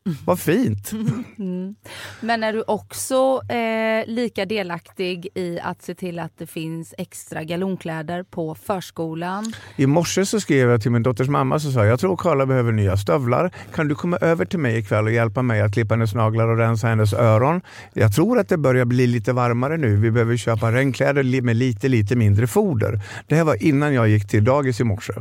[0.26, 0.92] vad fint.
[0.92, 1.76] Mm.
[2.22, 7.44] Men är du också eh, lika delaktig i att se till att det finns extra
[7.44, 9.54] galonkläder på förskolan?
[9.76, 12.72] I morse så skrev jag till min dotters mamma så sa jag, tror Karla behöver
[12.72, 13.52] nya stövlar.
[13.74, 16.58] Kan du komma över till mig ikväll och hjälpa mig att klippa hennes naglar och
[16.58, 17.62] rensa hennes öron?
[17.94, 19.96] Jag tror att det börjar bli lite varmare nu.
[19.96, 23.02] Vi behöver köpa regnkläder med lite, lite mindre foder.
[23.28, 25.14] Det här var innan jag gick till dagis i morse.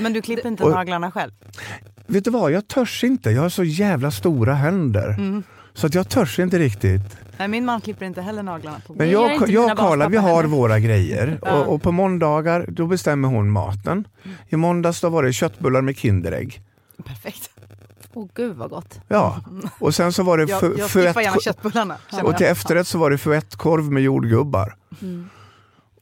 [0.00, 1.32] Men du klipper inte Och- naglarna själv?
[2.10, 3.30] Vet du vad, jag törs inte.
[3.30, 5.42] Jag har så jävla stora händer.
[5.74, 7.16] Så att jag törs inte riktigt.
[7.38, 10.44] Nej, min man klipper inte heller naglarna på Men jag, jag och Karla, vi har
[10.44, 11.38] våra grejer.
[11.42, 11.52] Ja.
[11.52, 14.04] Och, och på måndagar då bestämmer hon maten.
[14.48, 16.62] I måndags då var det köttbullar med Kinderägg.
[17.04, 17.50] Perfekt.
[18.14, 19.00] Åh gud vad gott.
[19.08, 19.40] Ja,
[19.78, 21.96] och sen så var det Jag, jag skippar gärna köttbullarna.
[22.22, 24.74] Och till efterrätt så var det fouettekorv med jordgubbar.
[25.02, 25.28] Mm.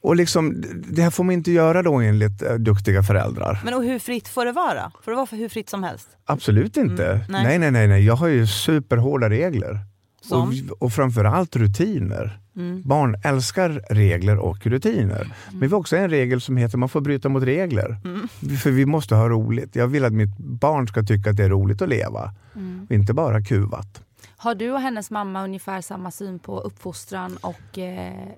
[0.01, 3.61] Och liksom, det här får man inte göra då enligt eh, duktiga föräldrar.
[3.63, 4.91] Men och hur fritt får det vara?
[5.03, 6.07] Får det vara för hur fritt som helst?
[6.25, 7.05] Absolut inte.
[7.05, 7.43] Mm, nej.
[7.43, 7.59] nej.
[7.59, 8.05] nej, nej, nej.
[8.05, 9.79] Jag har ju superhårda regler.
[10.21, 10.49] Som?
[10.49, 12.39] Och, och framförallt rutiner.
[12.55, 12.81] Mm.
[12.85, 15.33] Barn älskar regler och rutiner.
[15.51, 17.97] Men vi har också en regel som heter man får bryta mot regler.
[18.05, 18.27] Mm.
[18.57, 19.75] För vi måste ha roligt.
[19.75, 22.33] Jag vill att mitt barn ska tycka att det är roligt att leva.
[22.55, 22.87] Mm.
[22.89, 24.03] Inte bara kuvat.
[24.37, 28.29] Har du och hennes mamma ungefär samma syn på uppfostran och eh,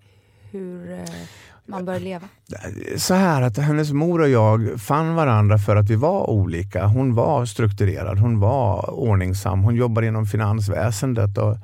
[0.52, 1.06] hur eh,
[1.72, 2.28] man bör leva?
[2.98, 6.86] Så här att hennes mor och jag fann varandra för att vi var olika.
[6.86, 11.58] Hon var strukturerad, hon var ordningsam, hon jobbar inom finansväsendet och,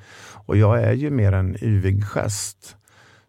[0.46, 2.76] och jag är ju mer en yvig gest.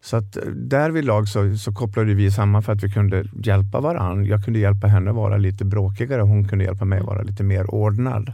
[0.01, 4.25] Så att därvidlag så, så kopplade vi samman för att vi kunde hjälpa varandra.
[4.25, 8.33] Jag kunde hjälpa henne vara lite bråkigare, hon kunde hjälpa mig vara lite mer ordnad.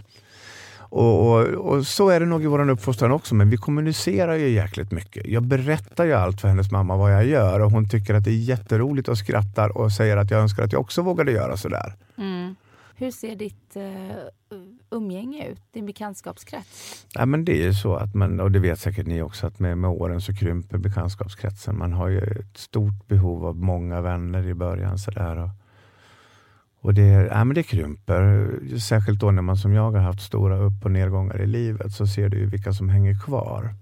[0.96, 4.50] Och, och, och, så är det nog i vår uppfostran också, men vi kommunicerar ju
[4.50, 5.28] jäkligt mycket.
[5.28, 8.30] Jag berättar ju allt för hennes mamma vad jag gör och hon tycker att det
[8.30, 11.94] är jätteroligt och skrattar och säger att jag önskar att jag också vågade göra sådär.
[12.18, 12.56] Mm.
[12.96, 14.58] Hur ser ditt uh,
[14.92, 17.06] umgänge ut, din bekantskapskrets?
[17.14, 19.60] Ja, men det är ju så att man, och det vet säkert ni också, att
[19.60, 21.78] med, med åren så krymper bekantskapskretsen.
[21.78, 24.98] Man har ju ett stort behov av många vänner i början.
[24.98, 25.50] Sådär, och,
[26.86, 28.50] och det, ja, men det krymper.
[28.80, 32.08] Särskilt då när man som jag har haft stora upp och nedgångar i livet så
[32.08, 33.76] ser du ju vilka som hänger kvar.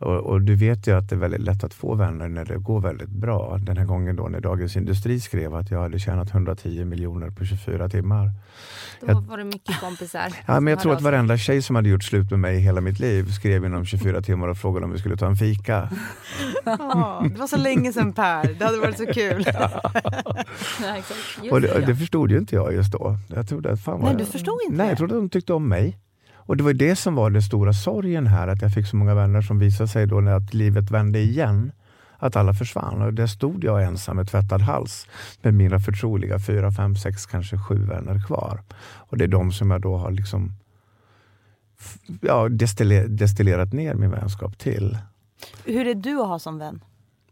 [0.00, 2.56] Och, och, du vet ju att det är väldigt lätt att få vänner när det
[2.56, 3.58] går väldigt bra.
[3.62, 7.44] Den här gången då när Dagens Industri skrev att jag hade tjänat 110 miljoner på
[7.44, 8.30] 24 timmar.
[9.00, 10.32] Då Jag- var det mycket kompisar.
[10.46, 12.80] Ja, men jag tror att varenda tjej som hade gjort slut med mig i hela
[12.80, 15.88] mitt liv skrev inom 24 timmar och frågade om vi skulle ta en fika.
[16.64, 19.44] Ja, det var så länge sedan Per, det hade varit så kul.
[19.46, 19.80] Ja,
[21.50, 23.16] Och det, det förstod ju inte jag just då.
[23.28, 25.52] Jag trodde att fan Nej, jag- du förstod inte Nej, jag trodde att de tyckte
[25.52, 25.98] om mig.
[26.50, 29.14] Och det var det som var den stora sorgen här, att jag fick så många
[29.14, 31.72] vänner som visade sig då när att livet vände igen,
[32.18, 33.02] att alla försvann.
[33.02, 35.06] Och där stod jag ensam med tvättad hals
[35.42, 38.60] med mina förtroliga fyra, fem, sex, kanske sju vänner kvar.
[38.80, 40.52] Och det är de som jag då har liksom
[42.20, 44.98] ja, destille- destillerat ner min vänskap till.
[45.64, 46.84] Hur är du att ha som vän?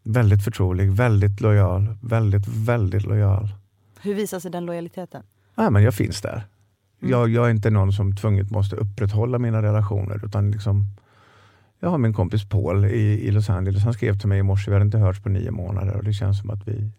[0.02, 3.48] Väldigt förtrolig, väldigt lojal, väldigt, väldigt lojal.
[4.02, 5.22] Hur visar sig den lojaliteten?
[5.54, 6.46] Ja, men jag finns där.
[7.00, 7.10] Mm.
[7.10, 10.24] Jag, jag är inte någon som tvunget måste upprätthålla mina relationer.
[10.24, 10.86] Utan liksom,
[11.80, 13.82] jag har min kompis Paul i, i Los Angeles.
[13.84, 15.96] Han skrev till mig i morse, vi hade inte hörts på nio månader.
[15.96, 16.90] Och det känns som att vi,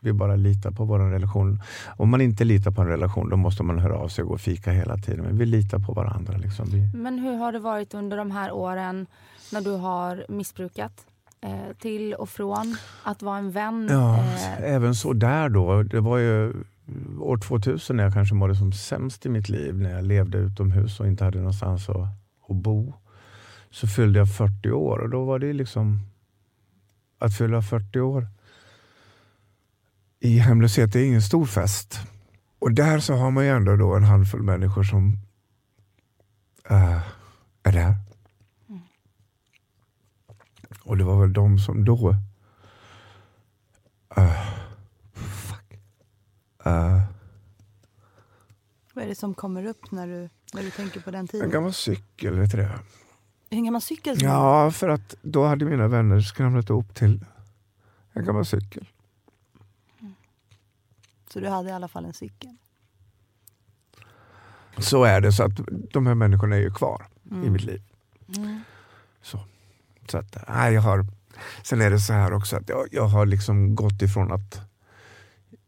[0.00, 1.60] vi bara litar på vår relation.
[1.96, 4.34] Om man inte litar på en relation då måste man höra av sig och gå
[4.34, 5.24] och fika hela tiden.
[5.24, 6.36] Men vi litar på varandra.
[6.36, 6.66] Liksom.
[6.70, 9.06] Vi, Men hur har det varit under de här åren
[9.52, 11.06] när du har missbrukat?
[11.42, 13.88] Eh, till och från att vara en vän?
[13.90, 15.82] Ja, Eh, även så där då.
[15.82, 16.52] Det var ju
[17.20, 19.80] år 2000 när jag kanske mådde som sämst i mitt liv.
[19.80, 21.96] När jag levde utomhus och inte hade någonstans att,
[22.48, 22.94] att bo.
[23.70, 26.00] Så fyllde jag 40 år och då var det liksom
[27.18, 28.26] att fylla 40 år
[30.20, 32.00] i hemlöshet är ingen stor fest.
[32.58, 35.18] Och där så har man ju ändå då en handfull människor som
[36.70, 37.00] eh,
[37.62, 37.94] är där.
[40.84, 42.14] Och det var väl de som då
[44.10, 44.59] fuck.
[46.64, 47.00] Eh,
[48.94, 51.50] Vad är det som kommer upp när du, när du tänker på den en tiden?
[51.50, 52.78] gammal cykel, vet du det?
[53.50, 57.24] Hur gammal cykel Ja, för att då hade mina vänner skramlat ihop till
[58.12, 58.88] en gammal cykel.
[61.32, 62.56] Så du hade i alla fall en cykel?
[64.78, 65.52] Så är det, så att
[65.92, 67.82] de här människorna är ju kvar i mitt liv.
[68.36, 68.60] mm.
[69.22, 69.40] Så,
[70.08, 71.06] så att, nej, jag har,
[71.62, 74.60] sen är det så här också att jag, jag har liksom gått ifrån att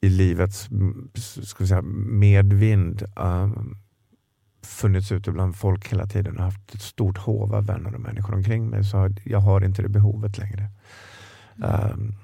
[0.03, 0.69] i livets
[1.43, 3.77] ska säga, medvind um,
[4.63, 8.35] funnits ute bland folk hela tiden och haft ett stort hov av vänner och människor
[8.35, 8.85] omkring mig.
[8.85, 10.71] Så jag har inte det behovet längre.
[11.57, 12.15] Um,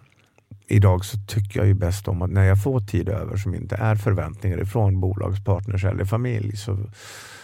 [0.66, 3.76] idag så tycker jag ju bäst om att när jag får tid över som inte
[3.76, 6.78] är förväntningar ifrån bolagspartners eller familj så,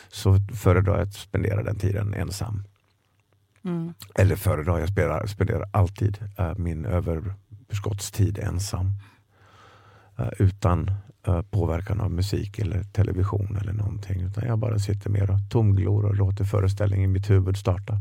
[0.08, 2.62] så föredrar jag att spendera den tiden ensam.
[3.64, 3.94] Mm.
[4.14, 8.90] Eller föredrar, jag spelar, spenderar alltid eh, min överskottstid ensam.
[10.16, 10.90] Eh, utan
[11.26, 14.20] eh, påverkan av musik eller television eller någonting.
[14.20, 17.98] Utan jag bara sitter mer och tomglor och låter föreställningen i mitt huvud starta.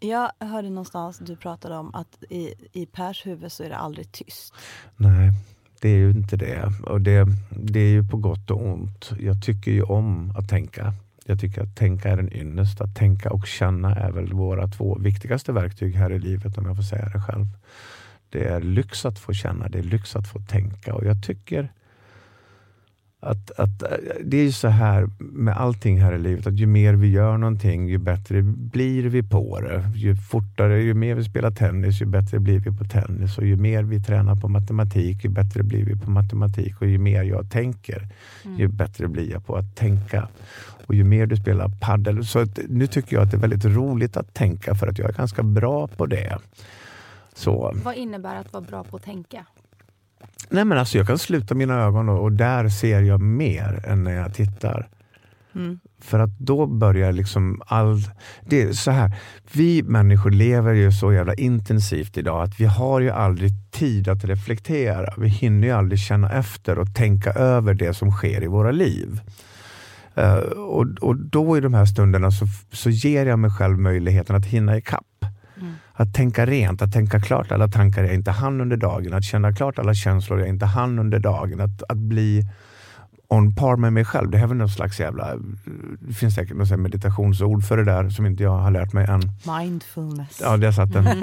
[0.00, 4.12] Jag hörde någonstans du pratade om att i, i Pers huvud så är det aldrig
[4.12, 4.54] tyst.
[4.96, 5.32] Nej,
[5.80, 6.72] det är ju inte det.
[6.86, 9.12] Och det, det är ju på gott och ont.
[9.18, 10.94] Jag tycker ju om att tänka.
[11.24, 12.80] Jag tycker att tänka är en ynnest.
[12.80, 16.76] Att tänka och känna är väl våra två viktigaste verktyg här i livet om jag
[16.76, 17.46] får säga det själv.
[18.34, 21.68] Det är lyx att få känna, det är lyx att få tänka och jag tycker
[23.20, 23.88] Att, att, eh,
[24.24, 27.38] det är ju så här med allting här i livet, att ju mer vi gör
[27.38, 29.84] någonting, ju bättre blir vi på det.
[29.94, 33.38] Ju fortare, ju mer vi spelar tennis, ju bättre blir vi på tennis.
[33.38, 36.80] Och ju mer vi tränar på matematik, ju bättre blir vi på matematik.
[36.80, 38.08] Och ju mer jag tänker,
[38.44, 38.58] Mm.
[38.60, 40.28] ju bättre blir jag på att tänka.
[40.86, 42.24] Och ju mer du spelar paddel.
[42.26, 45.08] Så att, nu tycker jag att det är väldigt roligt att tänka, för att jag
[45.08, 46.38] är ganska bra på det.
[47.34, 47.72] Så.
[47.84, 49.46] Vad innebär att vara bra på att tänka?
[50.48, 54.04] Nej men alltså jag kan sluta mina ögon och, och där ser jag mer än
[54.04, 54.88] när jag tittar.
[55.54, 55.78] Mm.
[56.00, 58.00] För att då börjar liksom all...
[58.46, 59.16] Det är så här,
[59.52, 64.24] vi människor lever ju så jävla intensivt idag att vi har ju aldrig tid att
[64.24, 65.14] reflektera.
[65.16, 69.20] Vi hinner ju aldrig känna efter och tänka över det som sker i våra liv.
[70.14, 74.36] Eh, och, och då i de här stunderna så, så ger jag mig själv möjligheten
[74.36, 75.04] att hinna ikapp.
[75.92, 79.52] Att tänka rent, att tänka klart alla tankar jag inte hann under dagen, att känna
[79.52, 81.60] klart alla känslor jag inte hann under dagen.
[81.60, 82.44] Att, att bli
[83.28, 84.30] on par med mig själv.
[84.30, 85.36] Det är väl någon slags jävla...
[86.00, 89.22] Det finns säkert något meditationsord för det där som inte jag har lärt mig än.
[89.58, 90.40] Mindfulness.
[90.40, 91.06] Ja, där satt den.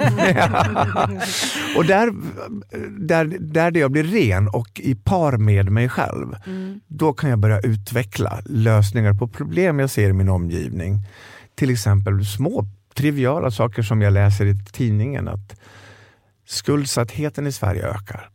[1.76, 2.12] och där,
[3.06, 6.36] där, där jag blir ren och i par med mig själv,
[6.86, 10.98] då kan jag börja utveckla lösningar på problem jag ser i min omgivning.
[11.54, 15.28] Till exempel små triviala saker som jag läser i tidningen.
[15.28, 15.60] att
[16.46, 18.30] Skuldsattheten i Sverige ökar.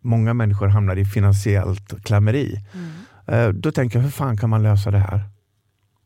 [0.00, 2.60] Många människor hamnar i finansiellt klammeri.
[3.26, 5.20] Eh, Då tänker jag, hur fan kan man lösa det här?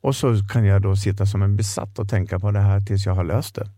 [0.01, 3.07] Och så kan jag då sitta som en besatt och tänka på det här tills
[3.07, 3.71] jag har löst det.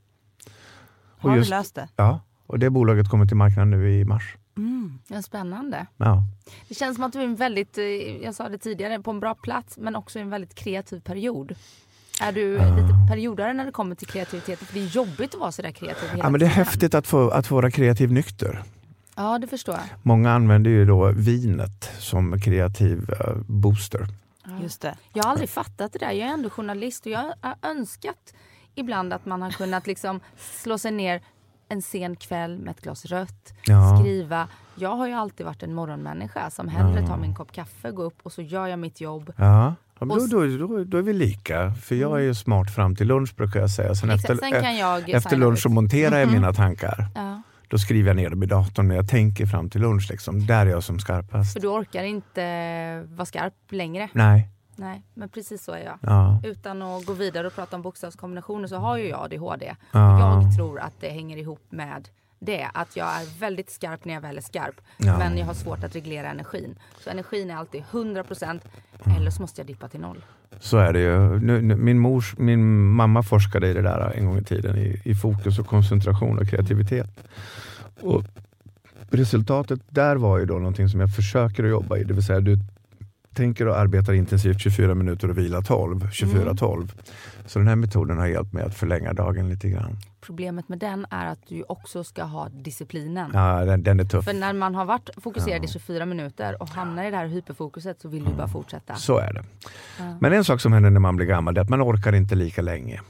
[1.20, 1.88] Och Har just- du löst det?
[1.96, 4.36] Ja, och det bolaget kommer till marknaden nu i mars.
[4.56, 4.98] Mm.
[5.08, 5.86] Ja, spännande.
[5.96, 6.22] Ja.
[6.68, 7.84] Det känns som att du är en väldigt, eh,
[8.24, 11.54] jag sa det tidigare, på en bra plats men också i en väldigt kreativ period.
[12.20, 12.76] Är du Ah.
[12.76, 14.58] lite periodare när det kommer till kreativitet?
[14.58, 16.64] För det är jobbigt att vara sådär kreativ hela ja, men det är tiden.
[16.64, 18.62] häftigt att, få, att vara kreativ nykter.
[19.16, 19.84] Ja, det förstår jag.
[20.02, 24.06] Många använder ju då vinet som kreativ eh, booster.
[24.62, 24.96] Just det.
[25.12, 26.10] Jag har aldrig fattat det där.
[26.12, 28.34] Jag är ändå journalist och jag har önskat
[28.74, 31.22] ibland att man har kunnat liksom slå sig ner
[31.68, 33.98] en sen kväll med ett glas rött, Ja.
[34.00, 34.48] skriva.
[34.74, 38.18] Jag har ju alltid varit en morgonmänniska som hellre tar min kopp kaffe, går upp
[38.22, 39.32] och så gör jag mitt jobb.
[39.36, 39.74] Ja.
[40.00, 43.06] Ja, då, då, då, då är vi lika, för jag är ju smart fram till
[43.06, 43.94] lunch brukar jag säga.
[43.94, 47.06] Sen Exakt, efter, sen jag efter lunch så monterar jag mina tankar.
[47.14, 47.42] Ja.
[47.68, 50.10] Då skriver jag ner dem i datorn när jag tänker fram till lunch.
[50.10, 50.46] Liksom.
[50.46, 51.52] Där är jag som skarpast.
[51.52, 54.08] För du orkar inte vara skarp längre.
[54.12, 54.48] Nej.
[54.76, 55.98] Nej, men precis så är jag.
[56.02, 56.40] Ja.
[56.44, 59.76] Utan att gå vidare och prata om bokstavskombinationer så har ju jag ADHD.
[59.92, 60.42] Ja.
[60.42, 62.08] Jag tror att det hänger ihop med
[62.44, 62.68] det.
[62.74, 64.80] Att jag är väldigt skarp när jag väl är skarp.
[64.96, 65.18] Ja.
[65.18, 66.74] Men jag har svårt att reglera energin.
[67.04, 68.60] Så energin är alltid 100%
[69.06, 69.18] Mm.
[69.18, 70.24] eller så måste jag dippa till noll.
[70.60, 71.40] Så är det ju.
[71.40, 75.00] Nu, nu, min, mors, min mamma forskade i det där en gång i tiden, i,
[75.04, 77.24] i fokus och koncentration och kreativitet.
[78.00, 78.22] Och
[79.10, 82.40] resultatet där var ju då någonting som jag försöker att jobba i, det vill säga
[82.40, 82.58] du
[83.34, 86.88] tänker och arbetar intensivt 24 minuter och vilar 12, 24-12.
[87.46, 89.96] Så den här metoden har hjälpt mig att förlänga dagen lite grann.
[90.20, 93.30] Problemet med den är att du också ska ha disciplinen.
[93.34, 94.24] Ja, den, den är tuff.
[94.24, 98.00] För när man har varit fokuserad i 24 minuter och hamnar i det här hyperfokuset
[98.00, 98.94] så vill du bara fortsätta.
[98.94, 99.44] Så är det.
[100.20, 102.62] Men en sak som händer när man blir gammal är att man orkar inte lika
[102.62, 103.00] länge.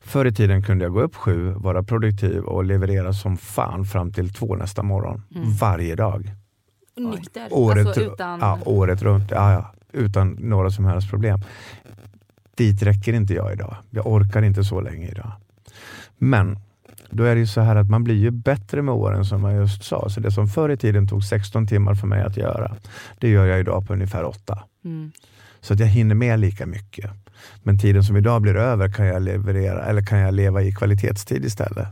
[0.00, 4.12] Förr i tiden kunde jag gå upp sju, vara produktiv och leverera som fan fram
[4.12, 5.22] till två nästa morgon.
[5.60, 6.30] Varje dag.
[6.96, 8.40] Nykter, Året, alltså utan...
[8.40, 9.30] ja, året runt.
[9.30, 11.40] Ja, ja, utan några som helst problem.
[12.54, 13.76] Dit räcker inte jag idag.
[13.90, 15.32] Jag orkar inte så länge idag.
[16.18, 16.58] Men
[17.10, 19.54] då är det ju så här att man blir ju bättre med åren som jag
[19.54, 20.08] just sa.
[20.08, 22.76] Så det som förr i tiden tog 16 timmar för mig att göra,
[23.18, 24.62] det gör jag idag på ungefär 8.
[24.84, 25.12] Mm.
[25.60, 27.10] Så att jag hinner med lika mycket.
[27.62, 31.44] Men tiden som idag blir över kan jag leverera eller kan jag leva i kvalitetstid
[31.44, 31.88] istället.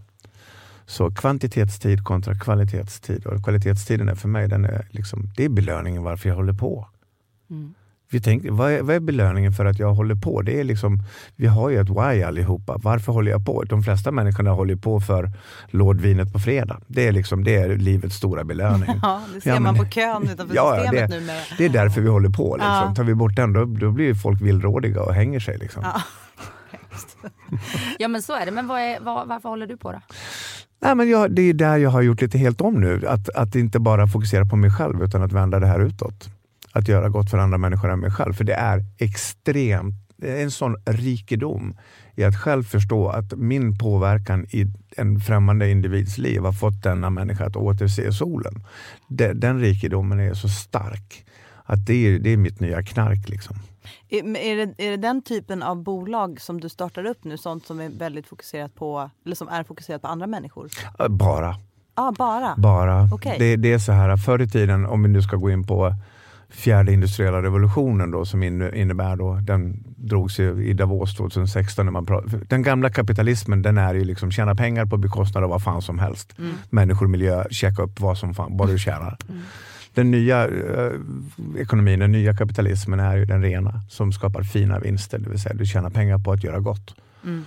[0.91, 3.27] Så kvantitetstid kontra kvalitetstid.
[3.27, 6.87] Och kvalitetstiden är för mig den är liksom, det är belöningen varför jag håller på.
[7.51, 7.75] Mm.
[8.13, 10.43] Vi tänker, vad, är, vad är belöningen för att jag håller på?
[10.43, 10.99] Det är liksom,
[11.37, 12.77] vi har ju ett why allihopa.
[12.83, 13.63] Varför håller jag på?
[13.63, 15.31] De flesta människorna håller på för
[15.69, 16.81] lådvinet på fredag.
[16.87, 18.91] Det är, liksom, det är livets stora belöning.
[19.03, 21.37] Ja, det ser Ja, man men- på kön utanför Ja, systemet det- numera.
[21.59, 22.57] Det är därför vi håller på.
[22.57, 22.73] Liksom.
[22.73, 22.95] Ja.
[22.97, 25.59] Tar vi bort den då, då blir folk villrådiga och hänger sig.
[25.59, 25.83] Liksom.
[25.85, 26.03] Ja.
[27.99, 28.53] Ja men så är det.
[28.53, 30.01] Men vad är, vad, varför håller du på då?
[30.83, 33.07] Nej, men jag, det är där jag har gjort lite helt om nu.
[33.07, 36.31] Att, att inte bara fokusera på mig själv utan att vända det här utåt.
[36.73, 38.33] Att göra gott för andra människor än mig själv.
[38.33, 41.77] För det är extremt, en sån rikedom
[42.15, 44.67] i att själv förstå att min påverkan i
[44.97, 48.65] en främmande individs liv har fått denna människa att återse solen.
[49.09, 51.25] Den, den rikedomen är så stark.
[51.73, 53.29] Att det är, det är mitt nya knark.
[53.29, 53.57] Liksom.
[54.09, 57.67] Är, är, det, är det den typen av bolag som du startar upp nu, sånt
[57.67, 60.69] som är väldigt fokuserat på, eller som är fokuserat på andra människor?
[61.09, 61.57] Bara.
[61.97, 62.55] Ja, bara?
[62.57, 63.09] Bara.
[63.13, 63.37] Okej.
[63.39, 65.95] Det, det är så här, förr i tiden, om vi nu ska gå in på
[66.49, 71.87] fjärde industriella revolutionen då, som innebär då, den drogs i Davos 2016.
[71.87, 75.51] När man pratar, den gamla kapitalismen den är ju liksom tjäna pengar på bekostnad av
[75.51, 76.39] vad fan som helst.
[76.39, 76.53] Mm.
[76.71, 79.17] Människor, miljö, checka upp vad som fan, vad du tjänar.
[79.29, 79.43] Mm.
[79.95, 80.93] Den nya eh,
[81.59, 85.55] ekonomin, den nya kapitalismen är ju den rena som skapar fina vinster, det vill säga
[85.55, 86.95] du tjänar pengar på att göra gott.
[87.25, 87.45] Mm.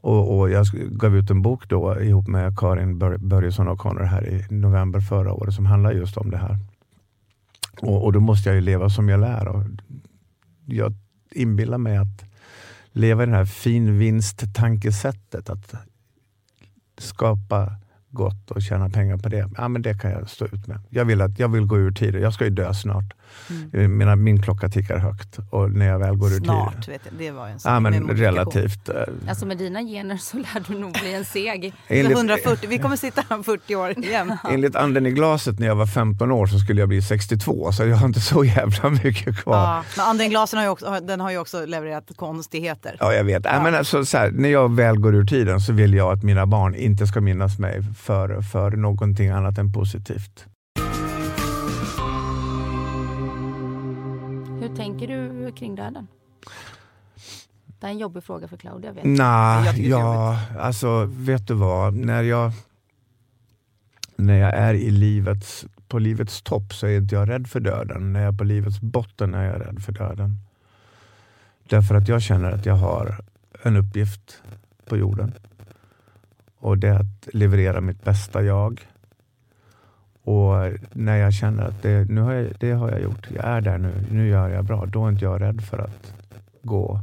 [0.00, 4.28] Och, och, jag gav ut en bok då ihop med Karin Börjesson och Connor här
[4.28, 6.58] i november förra året som handlar just om det här.
[7.80, 9.48] Och, och då måste jag ju leva som jag lär.
[9.48, 9.64] Och
[10.66, 10.94] jag
[11.30, 12.24] inbillar mig att
[12.92, 15.50] leva i det här finvinst-tankesättet.
[15.50, 15.74] Att
[16.98, 17.72] skapa
[18.16, 19.50] gott och tjäna pengar på det.
[19.56, 20.78] Ja, men det kan jag stå ut med.
[20.90, 22.22] Jag vill, att, jag vill gå ur tiden.
[22.22, 23.14] Jag ska ju dö snart.
[23.50, 23.98] Mm.
[23.98, 26.92] Mina, min klocka tickar högt och när jag väl går ur snart, tiden.
[26.92, 28.88] Vet jag, det var en ja, men relativt.
[28.88, 28.94] Eh,
[29.28, 31.72] alltså med dina gener så lär du nog bli en seg.
[31.88, 34.38] Enligt, 140, vi kommer sitta här om 40 år igen.
[34.50, 37.86] Enligt anden i glaset när jag var 15 år så skulle jag bli 62 så
[37.86, 39.56] jag har inte så jävla mycket kvar.
[39.56, 42.96] Ja, men anden i glaset har ju också, den har ju också levererat konstigheter.
[43.00, 43.44] Ja jag vet.
[43.44, 43.62] Ja.
[43.62, 46.46] men alltså, så här, när jag väl går ur tiden så vill jag att mina
[46.46, 50.46] barn inte ska minnas mig för, för någonting annat än positivt.
[54.76, 56.06] Hur tänker du kring döden?
[57.66, 58.92] Det är en jobbig fråga för Claudia.
[58.92, 61.94] Vet Nej, ja, alltså vet du vad?
[61.94, 62.52] När jag,
[64.16, 68.12] när jag är i livets, på livets topp så är inte jag rädd för döden.
[68.12, 70.38] När jag är på livets botten är jag rädd för döden.
[71.68, 73.24] Därför att jag känner att jag har
[73.62, 74.42] en uppgift
[74.86, 75.32] på jorden.
[76.58, 78.86] Och det är att leverera mitt bästa jag.
[80.26, 83.60] Och när jag känner att det, nu har jag, det har jag gjort, jag är
[83.60, 86.14] där nu, nu gör jag bra, då är inte jag rädd för att
[86.62, 87.00] gå.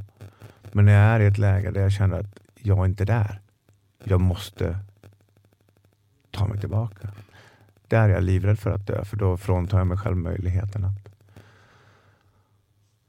[0.72, 3.40] Men när jag är i ett läge där jag känner att jag är inte där,
[4.04, 4.78] jag måste
[6.32, 7.10] ta mig tillbaka.
[7.88, 11.10] Där är jag livrädd för att dö, för då fråntar jag mig själv möjligheten att,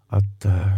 [0.07, 0.69] att eh,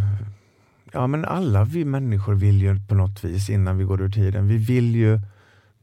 [0.92, 4.48] ja men alla vi människor vill ju på något vis innan vi går ur tiden,
[4.48, 5.20] vi vill ju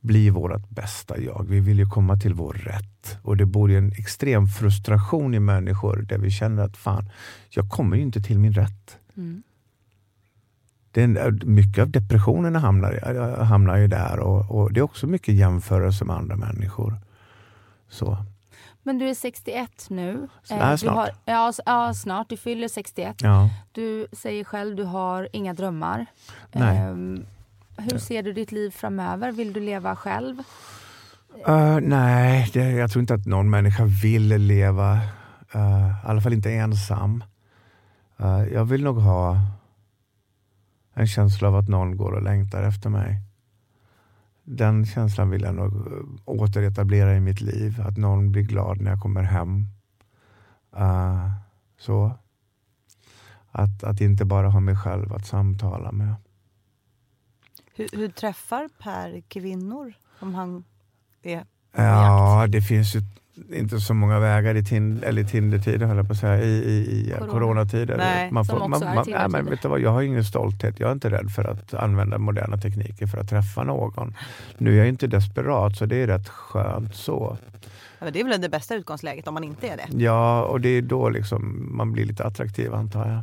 [0.03, 1.45] bli vårt bästa jag.
[1.49, 3.17] Vi vill ju komma till vår rätt.
[3.21, 7.09] Och det bor ju en extrem frustration i människor där vi känner att fan,
[7.49, 8.97] jag kommer ju inte till min rätt.
[9.17, 9.43] Mm.
[10.91, 16.05] Den, mycket av depressionerna hamnar, hamnar ju där och, och, det är också mycket jämförelse
[16.05, 16.97] med andra människor.
[17.89, 18.17] Så.
[18.83, 20.27] Men du är 61 nu.
[20.49, 20.95] Äh, snart.
[20.95, 22.29] Har, ja, ja, snart.
[22.29, 23.15] Du fyller 61.
[23.21, 23.49] Ja.
[23.71, 26.05] Du säger själv du har inga drömmar.
[26.51, 26.89] Nej.
[26.89, 27.25] Um,
[27.77, 29.31] hur ser du ditt liv framöver?
[29.31, 30.37] Vill du leva själv?
[31.47, 34.93] Uh, nej, det, jag tror inte att någon människa vill leva,
[35.55, 37.23] uh, i alla fall inte ensam.
[38.21, 39.37] Uh, jag vill nog ha
[40.93, 43.21] en känsla av att någon går och längtar efter mig.
[44.43, 45.73] Den känslan vill jag nog
[46.25, 47.81] återetablera i mitt liv.
[47.81, 49.67] Att någon blir glad när jag kommer hem.
[51.79, 52.11] så.
[53.51, 56.15] Att, att inte bara ha mig själv att samtala med.
[57.75, 60.63] Hur, hur träffar Per kvinnor om han
[61.23, 61.43] är
[61.75, 62.51] Ja, jakt?
[62.51, 63.01] det finns ju
[63.53, 67.07] inte så många vägar i, tind, eller Tinder-tider, höll jag på att säga, i, i,
[67.07, 67.31] i Corona.
[67.31, 67.97] coronatider.
[67.97, 70.79] Nej, man får, man, man, nej, men vet du vad, jag har ingen stolthet.
[70.79, 74.15] Jag är inte rädd för att använda moderna tekniker för att träffa någon.
[74.57, 77.37] Nu är jag inte desperat, så det är rätt skönt så.
[77.99, 80.03] Ja, det är väl det bästa utgångsläget om man inte är det?
[80.03, 83.21] Ja, och det är då liksom man blir lite attraktiv antar jag.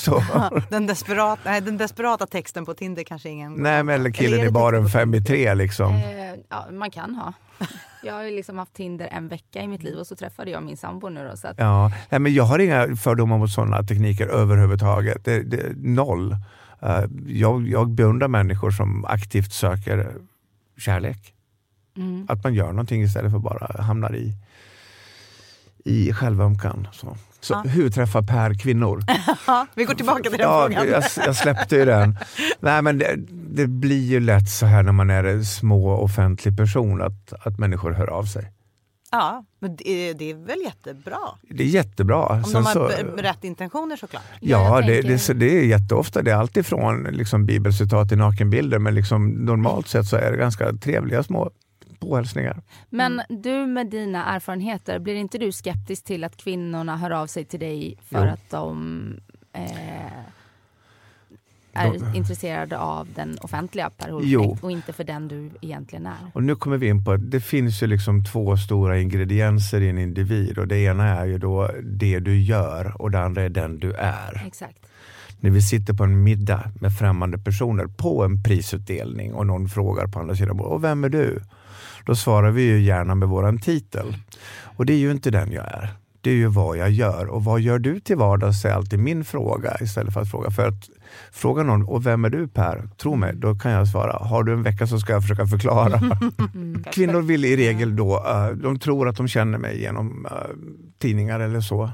[0.00, 0.22] Så.
[0.68, 3.54] den, desperat, nej, den desperata texten på Tinder kanske ingen...
[3.54, 5.94] Nej, men eller killen i baren fem i tre liksom.
[5.94, 7.32] Eh, ja, man kan ha.
[8.02, 10.62] Jag har ju liksom haft Tinder en vecka i mitt liv och så träffade jag
[10.62, 11.36] min sambo nu då.
[11.36, 11.58] Så att...
[11.58, 15.24] ja, nej, men jag har inga fördomar mot sådana tekniker överhuvudtaget.
[15.24, 16.36] Det, det, noll.
[16.82, 20.14] Uh, jag, jag beundrar människor som aktivt söker
[20.78, 21.34] kärlek.
[21.96, 22.26] Mm.
[22.28, 24.34] Att man gör någonting istället för bara hamnar i,
[25.84, 26.88] i självömkan.
[26.92, 27.16] Så.
[27.40, 27.70] Så ja.
[27.70, 29.02] hur träffar Per kvinnor?
[29.74, 30.88] vi går tillbaka till den ja, frågan.
[30.88, 32.18] Jag, jag släppte ju den.
[32.60, 33.16] Nej, men det,
[33.50, 37.58] det, blir ju lätt så här när man är en små offentlig person att, att
[37.58, 38.52] människor hör av sig.
[39.12, 41.18] Ja, men det, det är väl jättebra?
[41.42, 42.26] Det är jättebra.
[42.26, 42.86] Om Sen de har så,
[43.16, 44.22] rätt intentioner såklart.
[44.40, 46.22] Ja, det, det, det, är jätteofta.
[46.22, 50.72] Det är alltifrån liksom bibelcitat till nakenbilder men liksom, normalt sett så är det ganska
[50.72, 51.50] trevliga små
[52.00, 52.62] påhälsningar.
[52.90, 53.42] Men mm.
[53.42, 57.60] du med dina erfarenheter, blir inte du skeptisk till att kvinnorna hör av sig till
[57.60, 58.32] dig för jo.
[58.32, 59.20] att de
[59.52, 59.66] eh,
[61.72, 62.14] är de...
[62.14, 64.12] intresserade av den offentliga Per
[64.64, 66.30] och inte för den du egentligen är?
[66.32, 69.88] Och nu kommer vi in på att det finns ju liksom två stora ingredienser i
[69.88, 73.48] en individ och det ena är ju då det du gör och det andra är
[73.48, 74.42] den du är.
[74.46, 74.86] Exakt
[75.40, 80.06] när vi sitter på en middag med främmande personer på en prisutdelning och någon frågar
[80.06, 81.40] på andra sidan och vem är du?
[82.04, 84.16] Då svarar vi ju gärna med våran titel.
[84.76, 85.88] Och det är ju inte den jag är.
[86.20, 87.26] det är ju vad jag gör.
[87.26, 90.50] Och vad gör du till vardags är alltid min fråga istället för att fråga.
[90.50, 90.90] För att
[91.32, 92.88] fråga någon, och vem är du Per?
[92.96, 96.00] Tro mig, då kan jag svara, har du en vecka så ska jag försöka förklara.
[96.54, 96.84] Mm.
[96.92, 100.56] Kvinnor vill i regel då, uh, de tror att de känner mig genom uh,
[100.98, 101.90] tidningar eller så.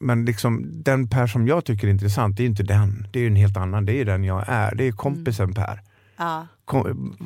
[0.00, 3.06] Men liksom, den Per som jag tycker är intressant, det är inte den.
[3.12, 4.74] Det är en helt annan, det är den jag är.
[4.74, 5.80] Det är kompisen Per.
[6.22, 6.46] Ja.
[6.64, 7.16] Kom,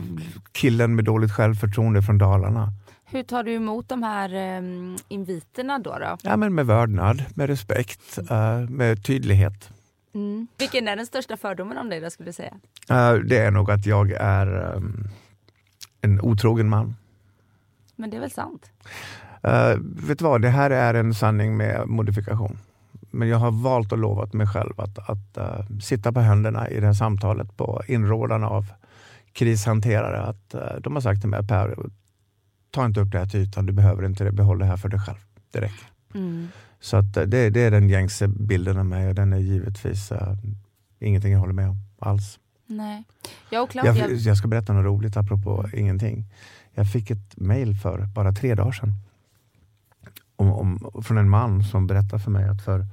[0.53, 2.73] killen med dåligt självförtroende från Dalarna.
[3.05, 5.99] Hur tar du emot de här um, inviterna då?
[5.99, 6.17] då?
[6.23, 9.71] Ja, men med vördnad, med respekt, uh, med tydlighet.
[10.15, 10.47] Mm.
[10.59, 12.53] Vilken är den största fördomen om dig då skulle du säga?
[12.91, 15.09] Uh, det är nog att jag är um,
[16.01, 16.97] en otrogen man.
[17.97, 18.71] Men det är väl sant?
[19.47, 19.77] Uh,
[20.09, 22.59] vet du vad, det här är en sanning med modifikation.
[23.11, 26.81] Men jag har valt och lovat mig själv att, att uh, sitta på händerna i
[26.81, 28.65] det här samtalet på inrådan av
[29.37, 30.23] krishanterare.
[30.23, 31.77] Att, uh, de har sagt till mig, Per,
[32.71, 34.89] ta inte upp det här till ytan, du behöver inte det, behåll det här för
[34.89, 35.19] dig själv.
[35.51, 35.87] Det räcker.
[36.15, 36.49] Mm.
[36.81, 40.35] Så att det, det, är den gängse bilden av mig och den är givetvis uh,
[40.99, 42.39] ingenting jag håller med om alls.
[42.67, 43.05] Nej.
[43.51, 43.97] Jag, Claudia...
[43.97, 46.25] jag, jag ska berätta något roligt apropå ingenting.
[46.75, 48.93] Jag fick ett mail för bara tre dagar sedan
[50.37, 52.87] om, om, från en man som berättade för mig att för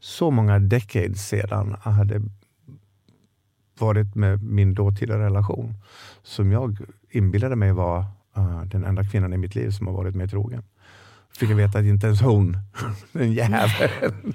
[0.00, 2.22] så många decades sedan hade
[3.78, 5.74] varit med min dåtida relation
[6.22, 6.78] som jag
[7.10, 7.98] inbillade mig var
[8.38, 10.62] uh, den enda kvinnan i mitt liv som har varit mig trogen.
[11.38, 12.58] Fick jag veta att inte ens hon,
[13.12, 14.34] den jäveln.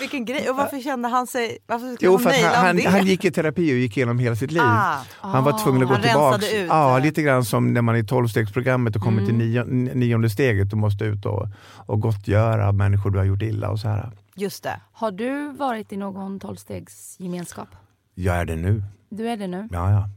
[0.00, 0.50] Vilken grej.
[0.50, 1.58] Och varför kände han sig...
[1.66, 2.88] Varför skulle Jo, för han, han, det?
[2.88, 4.62] han gick i terapi och gick igenom hela sitt liv.
[4.62, 6.46] Ah, Han var tvungen att gå Han tillbaka.
[6.68, 9.26] Ja, lite grann som när man i tolvstegsprogrammet och kommer Mm.
[9.26, 9.64] till nio,
[9.94, 13.88] nionde steget och måste ut och, och gottgöra människor du har gjort illa och så
[13.88, 14.10] här.
[14.34, 14.80] Just det.
[14.92, 17.68] Har du varit i någon tolvstegsgemenskap?
[18.14, 18.82] Jag är det nu.
[19.08, 19.68] Du är det nu?
[19.72, 20.08] Ja, ja.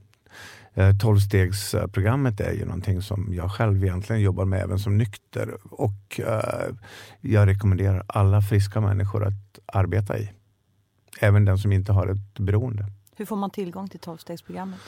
[0.83, 6.19] Eh, Tolvstegsprogrammet är ju någonting som jag själv egentligen jobbar med även som nykter och
[6.19, 6.75] eh,
[7.21, 10.31] jag rekommenderar alla friska människor att arbeta i.
[11.19, 12.85] Även den som inte har ett beroende.
[13.15, 14.79] Hur får man tillgång till tolvstegsprogrammet?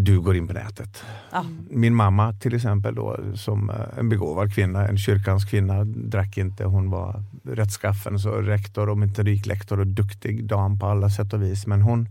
[0.00, 1.04] Du går in på nätet.
[1.32, 1.44] Ja.
[1.70, 6.64] Min mamma till exempel, då, som eh, en begåvad kvinna, en kyrkans kvinna, drack inte.
[6.64, 11.66] Hon var rättskaffen, så rektor och metodiklektor och duktig dam på alla sätt och vis.
[11.66, 12.08] Men hon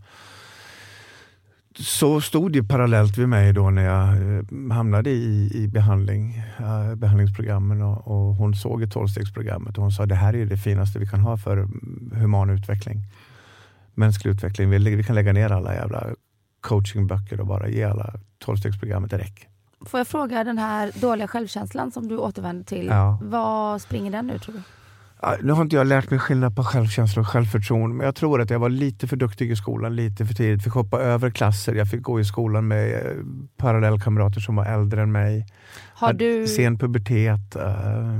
[1.75, 6.95] så stod det parallellt vid mig då när jag eh, hamnade i, i behandling, eh,
[6.95, 10.99] behandlingsprogrammen och, och hon såg ett tolvstegsprogrammet och hon sa det här är det finaste
[10.99, 11.67] vi kan ha för
[12.13, 13.01] human utveckling.
[13.93, 14.69] Mänsklig utveckling.
[14.69, 16.07] Vi, vi kan lägga ner alla jävla
[16.68, 19.47] coachingböcker och bara ge alla tolvstegsprogrammet räcker.
[19.86, 23.20] Får jag fråga, den här dåliga självkänslan som du återvänder till, Ja.
[23.22, 24.61] vad springer den nu tror du?
[25.41, 28.49] Nu har inte jag lärt mig skillnad på självkänsla och självförtroende, men jag tror att
[28.49, 30.63] jag var lite för duktig i skolan, lite för tidigt.
[30.63, 33.11] Fick hoppa över klasser, jag fick gå i skolan med eh,
[33.57, 35.45] parallellkamrater som var äldre än mig.
[35.93, 37.55] Har, du, Sen pubertet.
[37.55, 38.20] eh,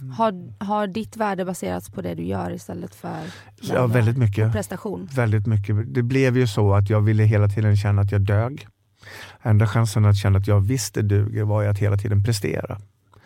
[0.00, 3.20] har, har ditt värde baserats på det du gör istället för
[3.60, 4.52] ja, väldigt mycket.
[4.52, 5.08] prestation?
[5.14, 5.94] Väldigt mycket.
[5.94, 8.66] Det blev ju så att jag ville hela tiden känna att jag dög.
[9.42, 12.80] Enda chansen att känna att jag visste duger var ju att hela tiden prestera.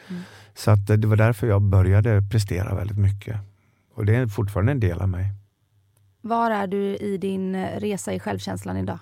[0.08, 0.22] Mm.
[0.54, 3.36] Så att eh, det var därför jag började prestera väldigt mycket.
[3.94, 5.32] Och det är fortfarande en del av mig.
[6.20, 8.98] Var är du i din resa i självkänslan idag?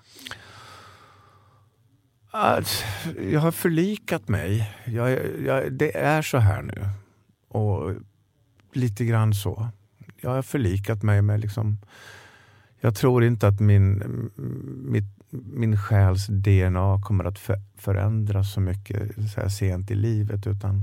[2.31, 2.85] Att
[3.31, 4.71] jag har förlikat mig.
[4.85, 6.89] Jag, jag, det är så här nu.
[7.57, 7.95] Och
[8.73, 9.69] lite grann så.
[10.21, 11.79] Jag har förlikat mig med liksom...
[12.81, 14.03] Jag tror inte att min,
[14.85, 17.39] mitt, min själs DNA kommer att
[17.77, 20.47] förändras så mycket så här sent i livet.
[20.47, 20.83] Utan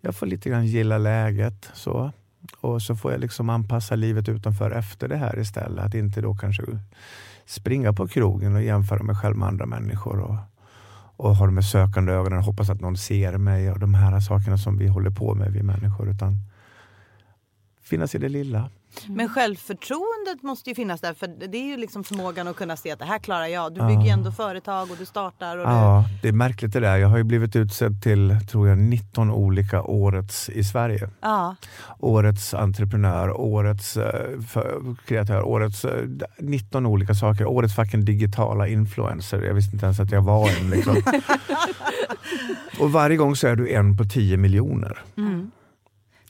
[0.00, 1.70] jag får lite grann gilla läget.
[1.74, 2.12] så
[2.60, 5.84] Och så får jag liksom anpassa livet utanför efter det här istället.
[5.84, 6.62] Att inte då kanske
[7.46, 10.20] springa på krogen och jämföra mig själv med andra människor.
[10.20, 10.36] Och,
[11.16, 14.20] och ha de här sökande ögonen och hoppas att någon ser mig och de här
[14.20, 16.10] sakerna som vi håller på med, vi människor.
[16.10, 16.38] Utan
[17.82, 18.70] finnas i det lilla.
[19.06, 22.90] Men självförtroendet måste ju finnas där för det är ju liksom förmågan att kunna se
[22.90, 23.74] att det här klarar jag.
[23.74, 24.12] Du bygger ju Ja.
[24.12, 25.56] ändå företag och du startar.
[25.58, 26.96] Och Ja, det är märkligt det där.
[26.96, 30.98] Jag har ju blivit utsedd till, tror jag, 19 olika årets i Sverige.
[30.98, 31.56] Du, ja.
[31.98, 36.04] Årets entreprenör, årets eh, för, kreatör, årets eh,
[36.38, 37.46] 19 olika saker.
[37.46, 39.42] Årets fucking digitala influencer.
[39.42, 40.70] Jag visste inte ens att jag var en.
[40.70, 40.96] Liksom.
[42.80, 44.98] och varje gång så är du en på 10 miljoner.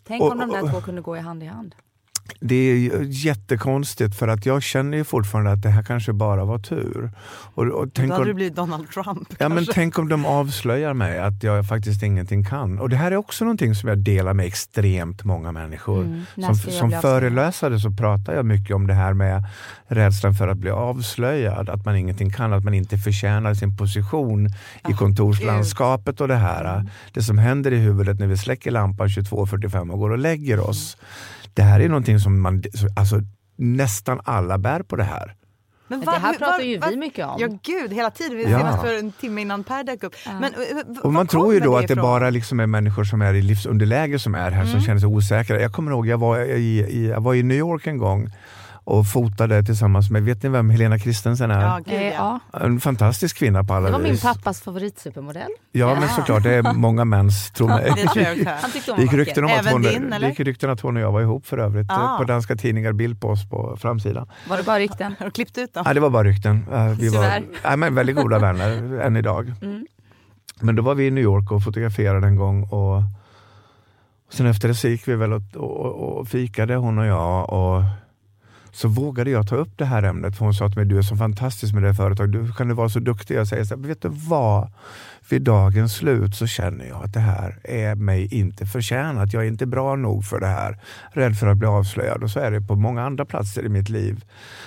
[0.06, 1.74] Tänk Och- om de där och- två kunde gå i hand i hand.
[2.40, 6.58] Det är jättekonstigt för att jag känner ju fortfarande att det här kanske bara var
[6.58, 7.10] tur.
[7.54, 9.28] Och, och tänk Då hade om- du blivit Donald Trump.
[9.38, 12.78] Ja, men tänk om de avslöjar mig att jag faktiskt ingenting kan.
[12.78, 16.04] Och det här är också någonting som jag delar med extremt många människor.
[16.04, 16.22] Mm.
[16.36, 19.44] Som, som föreläsare så pratar jag mycket om det här med
[19.86, 24.46] rädslan för att bli avslöjad, att man ingenting kan, att man inte förtjänar sin position
[24.46, 24.52] i
[24.82, 26.74] Ah, kontorslandskapet och det här.
[26.74, 26.88] Mm.
[27.12, 30.96] Det som händer i huvudet när vi släcker lampan 22.45 och går och lägger oss.
[31.54, 32.62] Det här är någonting som man,
[32.96, 33.16] alltså
[33.56, 35.34] nästan alla bär på det här.
[35.88, 37.36] Men Det var- här hur- pratar var- ju var- vi mycket om.
[37.38, 38.36] Ja gud, hela tiden.
[38.36, 38.58] Vi Ja.
[38.58, 40.14] senast för en timme innan Per dök upp.
[40.26, 40.32] Ja.
[40.32, 42.02] Men, eh, v- Och man tror ju då att det ifrån?
[42.02, 44.82] bara liksom är människor som är i livsunderläge som är här, som Mm.
[44.82, 45.60] känner sig osäkra.
[45.60, 48.30] Jag kommer ihåg, jag var i, i, jag var i New York en gång
[48.84, 51.60] och fotade tillsammans med, vet ni vem Helena Christensen är?
[51.62, 52.40] Ja, gud, Eh, ja.
[52.52, 54.22] En fantastisk kvinna på alla Det var min vis.
[54.22, 55.50] pappas favoritsupermodell.
[55.72, 56.08] Ja, men Ja.
[56.08, 57.92] såklart, det är många mäns, tro mig.
[57.96, 58.48] Det tror jag också.
[58.62, 61.02] Han tyckte Det gick rykten om att hon, din, det gick rykten att hon och
[61.02, 61.86] jag var ihop för övrigt.
[61.90, 62.16] Ah.
[62.18, 64.28] På danska tidningar, bild på oss på framsidan.
[64.48, 65.14] Var det bara rykten?
[65.18, 65.82] Har du klippt ut dem?
[65.86, 66.66] Nej, det var bara rykten.
[66.72, 69.52] Eh, Vi var nej, men väldigt goda vänner än idag.
[69.62, 69.86] Mm.
[70.60, 72.62] Men då var vi i New York och fotograferade en gång.
[72.62, 72.96] Och,
[74.26, 77.50] och sen efter det så gick vi väl och, och, och fikade hon och jag.
[77.52, 77.82] Och
[78.72, 80.36] så vågade jag ta upp det här ämnet.
[80.36, 82.32] För hon sa till mig, du är så fantastisk med det företaget.
[82.32, 83.36] Du kan du vara så duktig?
[83.36, 84.72] Jag säger så här, vet du vad?
[85.28, 89.32] Vid dagens slut så känner jag att det här är mig inte förtjänat.
[89.32, 90.78] Jag är inte bra nog för det här.
[91.12, 92.22] Rädd för att bli avslöjad.
[92.22, 94.24] Och så är det på många andra platser i mitt liv.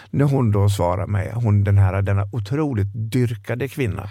[0.09, 4.09] När hon då svarar mig, hon den här, denna otroligt dyrkade kvinna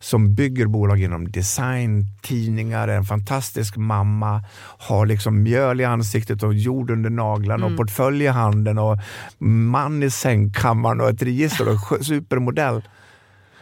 [0.00, 4.44] som bygger bolag inom design, tidningar, är en fantastisk mamma,
[4.78, 8.98] har liksom mjöl i ansiktet och jord under naglarna och portfölj i handen och
[9.38, 12.82] man i sängkammaren och ett register och supermodell.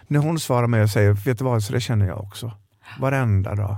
[0.07, 2.53] När hon svarar mig och säger, vet du vad, så det känner jag också.
[3.01, 3.76] Varenda dag.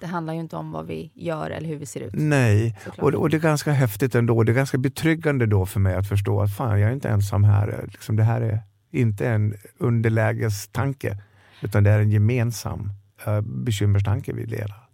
[0.00, 2.12] Det handlar ju inte om vad vi gör eller hur vi ser ut.
[2.14, 4.42] Nej, och, och det är ganska häftigt ändå.
[4.42, 7.44] Det är ganska betryggande då för mig att förstå att fan, jag är inte ensam
[7.44, 7.84] här.
[7.92, 11.18] Liksom, det här är inte en underlägestanke,
[11.60, 12.90] utan det är en gemensam
[13.28, 14.88] uh, bekymmerstanke vi delar.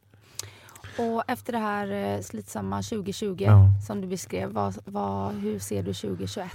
[0.99, 3.69] Och efter det här eh, slitsamma 2020 Ja.
[3.87, 6.51] som du beskrev, vad, vad, hur ser du 2021?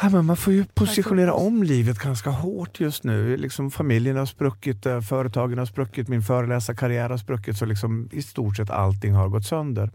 [0.00, 3.36] Ja, men man får ju positionera om livet ganska hårt just nu.
[3.36, 7.56] Liksom familjen har spruckit, eh, företagen har spruckit, min föreläsarkarriär har spruckit.
[7.56, 9.90] Så liksom i stort sett allting har gått sönder.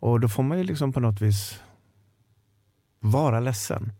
[0.00, 1.60] Och då får man ju liksom på något vis
[3.00, 3.92] vara ledsen.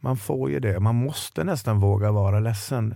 [0.00, 0.80] Man får ju det.
[0.80, 2.94] Man måste nästan våga vara ledsen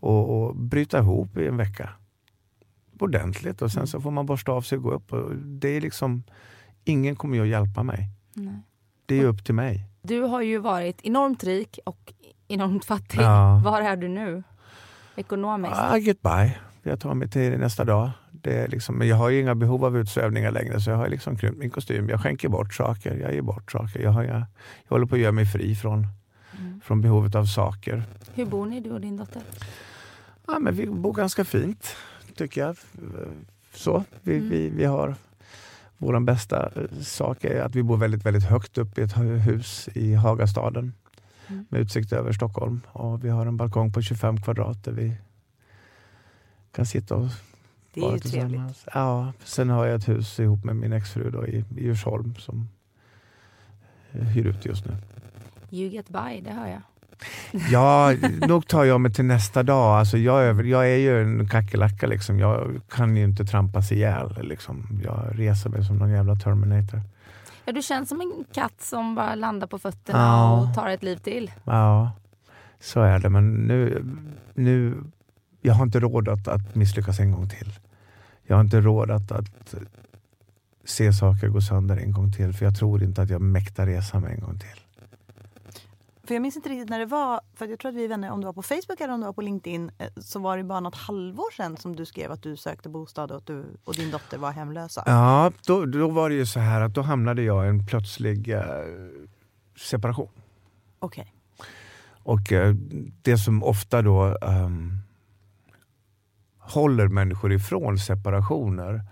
[0.00, 1.88] och, och bryta ihop i en vecka.
[2.98, 5.12] Ordentligt och sen så får man borsta av sig och gå upp.
[5.12, 6.22] Och det är liksom,
[6.84, 8.08] ingen kommer ju att hjälpa mig.
[8.34, 8.54] Nej.
[9.06, 9.86] Det är upp till mig.
[10.02, 12.12] Du har ju varit enormt rik och
[12.48, 13.20] enormt fattig.
[13.20, 13.60] Ja.
[13.64, 14.42] Var är du nu?
[15.16, 15.80] Ekonomiskt?
[15.96, 16.52] I get by.
[16.82, 18.10] Jag tar mig till nästa dag.
[18.30, 21.08] Det är liksom, men jag har ju inga behov av utsvävningar längre så jag har
[21.08, 22.08] liksom krympt min kostym.
[22.08, 23.16] Jag skänker bort saker.
[23.16, 24.00] Jag ger bort saker.
[24.00, 26.06] Jag, har, jag, jag håller på att göra mig fri från,
[26.58, 26.80] Mm.
[26.84, 28.02] från behovet av saker.
[28.34, 29.42] Hur bor ni, du och din dotter?
[30.52, 31.96] Ja, men vi bor ganska fint,
[32.34, 32.76] tycker jag.
[33.74, 34.48] Så, vi, Mm.
[34.50, 35.14] vi, vi har
[35.98, 39.36] vår bästa eh, sak är att vi bor väldigt, väldigt högt upp i ett hu-
[39.38, 40.92] hus i Hagastaden
[41.48, 41.66] Mm.
[41.68, 42.80] med utsikt över Stockholm.
[42.92, 45.16] Och vi har en balkong på 25 kvadrat där vi
[46.72, 47.28] kan sitta och
[47.94, 48.86] Det är ju trevligt.
[48.94, 52.68] Ja, sen har jag ett hus ihop med min exfru då, i, i Djursholm som
[54.10, 54.92] jag hyr ut just nu.
[55.70, 56.82] You get by, det hör jag.
[57.70, 58.14] Ja,
[58.48, 59.98] nog tar jag mig till nästa dag.
[59.98, 62.06] Alltså jag, är, jag är ju en kackerlacka.
[62.06, 62.38] Liksom.
[62.38, 64.38] Jag kan ju inte trampas ihjäl.
[64.42, 65.00] Liksom.
[65.04, 67.02] Jag reser mig som någon jävla Terminator.
[67.64, 70.60] Ja, du känns som en katt som bara landar på fötterna Ja.
[70.60, 71.50] och tar ett liv till.
[71.64, 72.12] Ja,
[72.80, 73.28] så är det.
[73.28, 74.04] Men nu,
[74.54, 74.96] nu
[75.62, 77.72] jag har inte råd att, att misslyckas en gång till.
[78.46, 79.74] Jag har inte råd att, att
[80.84, 82.52] se saker gå sönder en gång till.
[82.52, 84.79] För jag tror inte att jag mäktar resa mig en gång till.
[86.30, 88.30] För jag minns inte riktigt när det var, för jag tror att vi är vänner,
[88.30, 90.64] om det var på Facebook eller om det var på LinkedIn, eh, så var det
[90.64, 93.94] bara något halvår sedan som du skrev att du sökte bostad och att du och
[93.94, 95.02] din dotter var hemlösa.
[95.06, 98.48] Ja, då, då var det ju så här att då hamnade jag i en plötslig
[98.48, 98.62] eh,
[99.76, 100.28] separation.
[100.98, 101.34] Okej.
[102.22, 102.74] Och eh,
[103.22, 104.98] det som ofta då ehm,
[106.58, 109.02] håller människor ifrån separationer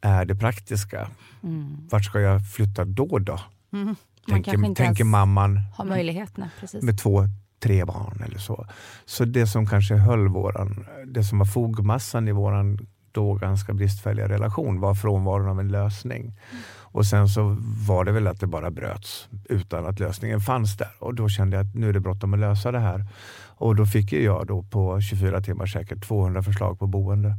[0.00, 1.10] är det praktiska.
[1.42, 1.88] Mm.
[1.90, 3.18] Vart ska jag flytta då?
[3.18, 3.40] då?
[3.72, 3.96] Mm.
[4.28, 6.82] Tänker, kanske inte tänker ens- mamman Har möjlighet, nej, precis.
[6.82, 7.24] med två,
[7.62, 8.66] tre barn eller så.
[9.04, 12.78] Så det som kanske höll våran, det som var fogmassan i våran
[13.12, 16.38] då ganska bristfälliga relation var frånvaron av en lösning.
[16.78, 17.56] Och sen så
[17.88, 20.90] var det väl att det bara bröts utan att lösningen fanns där.
[20.98, 23.04] Och då kände jag att nu är det bråttom att lösa det här.
[23.46, 27.34] Och då fick jag då på 24 timmar säkert 200 förslag på boende.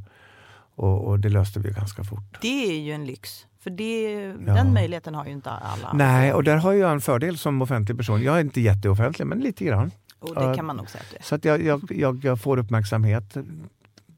[0.75, 2.37] Och, och det löste vi ganska fort.
[2.41, 3.46] Det är ju en lyx.
[3.59, 5.93] För det, den möjligheten har ju inte alla.
[5.93, 8.21] Nej, och där har jag en fördel som offentlig person.
[8.23, 9.91] Jag är inte jätteoffentlig, men lite grann.
[10.19, 11.03] Och det kan man nog säga.
[11.21, 13.37] Så att jag, jag, jag, jag får uppmärksamhet.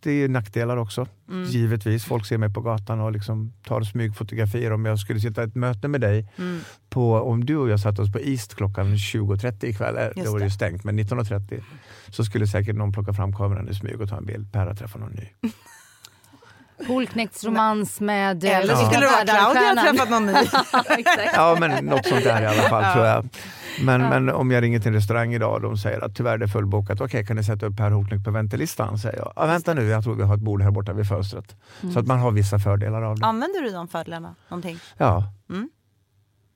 [0.02, 1.44] Det är nackdelar också, Mm.
[1.44, 2.06] givetvis.
[2.06, 4.72] Folk ser mig på gatan och liksom tar smygfotografier.
[4.74, 6.60] Om jag skulle sitta i ett möte med dig, Mm.
[6.90, 10.32] på, om du och jag satte oss på East klockan 20.30 ikväll, eh, då Just
[10.32, 11.62] var det ju stängt, men 19.30
[12.10, 14.52] så skulle säkert någon plocka fram kameran i smyg och ta en bild.
[14.52, 15.28] Per har träffat någon ny.
[16.88, 18.44] Polknektsromans med...
[18.44, 18.88] eh, Eller så Ja.
[18.92, 20.34] skulle det vara Claudia har träffat någon ny.
[21.36, 23.30] Ja, men något sånt där i alla fall tror jag.
[23.84, 26.46] Men, men om jag ringer till en restaurang idag och de säger att tyvärr det
[26.46, 27.02] är fullbokat.
[27.02, 28.98] Okej, kan ni sätta upp Per Hortnick på väntelistan?
[29.00, 29.34] Säger jag.
[29.36, 31.56] Ja, vänta nu, jag tror vi har ett bord här borta vid fönstret.
[31.94, 33.26] Så att man har vissa fördelar av det.
[33.26, 34.36] Använder du de fördelarna?
[34.50, 34.80] Någonting?
[34.98, 35.70] Ja, Mm.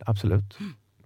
[0.05, 0.57] absolut.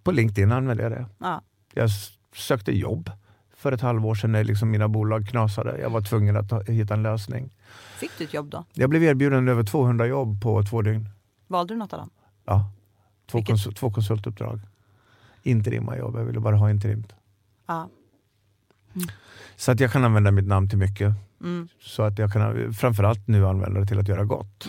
[0.04, 1.06] På LinkedIn använder jag det.
[1.20, 1.42] Ja.
[1.74, 1.90] Jag
[2.36, 3.12] sökte jobb
[3.58, 5.78] för ett halvår sedan när liksom mina bolag knasade.
[5.82, 7.50] Jag var tvungen att ta, hitta en lösning.
[7.98, 8.66] Fick du ett jobb då?
[8.74, 11.10] Jag blev erbjuden över 200 jobb på två dygn.
[11.48, 12.10] Valde du något av dem?
[12.46, 12.72] Ja,
[13.26, 14.60] två, konsul, två konsultuppdrag.
[15.44, 17.14] Interimma jobb, jag ville bara ha interimt.
[17.66, 17.90] Ja.
[19.56, 21.14] Så att jag kan använda mitt namn till mycket.
[21.42, 21.68] Mm.
[21.80, 24.68] Så att jag kan framförallt nu använda det till att göra gott.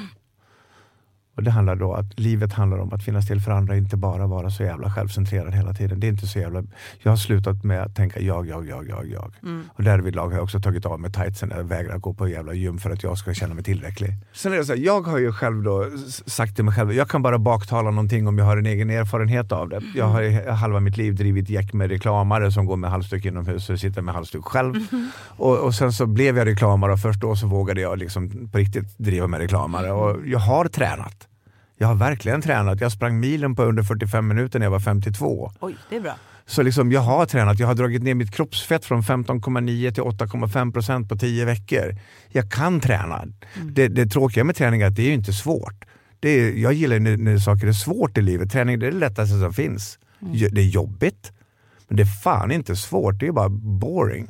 [1.39, 4.26] Och det handlar då att livet handlar om att finnas till för andra, inte bara
[4.26, 6.01] vara så jävla självcentrerad hela tiden.
[6.01, 6.62] Det är inte så jävla...
[7.03, 9.32] Jag har slutat med att tänka jag, jag, jag, jag, jag.
[9.43, 9.64] Mm.
[9.74, 11.53] Och därvidlag har jag också tagit av mig tightsen.
[11.57, 14.11] Jag vägrar gå på jävla gym för att jag ska känna mig tillräcklig.
[14.32, 15.84] Sen är det så här, jag har ju själv då
[16.26, 19.53] sagt till mig själv, jag kan bara baktala någonting om jag har en egen erfarenhet
[19.53, 19.82] av det.
[19.95, 23.70] Jag har i halva mitt liv drivit gäck med reklamare som går med halsduk inomhus
[23.70, 24.74] och sitter med halsduk själv.
[25.36, 28.59] Och, och sen så blev jag reklamare och först då så vågade jag liksom på
[28.59, 29.93] riktigt driva med reklamare.
[29.93, 31.28] Och jag har tränat.
[31.79, 32.81] Jag har verkligen tränat.
[32.81, 35.53] Jag sprang milen på under 45 minuter när jag var 52.
[35.61, 36.14] Oj, det är bra.
[36.47, 37.59] Så liksom jag har tränat.
[37.59, 41.97] Jag har dragit ner mitt kroppsfett från 15,9 till 8,5 procent på 10 veckor.
[42.29, 43.24] Jag kan träna.
[43.72, 45.85] Det, det tråkiga med träning är att det är inte svårt.
[46.20, 48.53] Det är, jag gillar när, när saker är svårt i livet.
[48.53, 49.99] Träning det är det lättaste som finns.
[50.20, 51.33] Jo- Det är jobbigt,
[51.89, 53.20] men det är fan inte svårt.
[53.20, 54.29] Det är bara boring.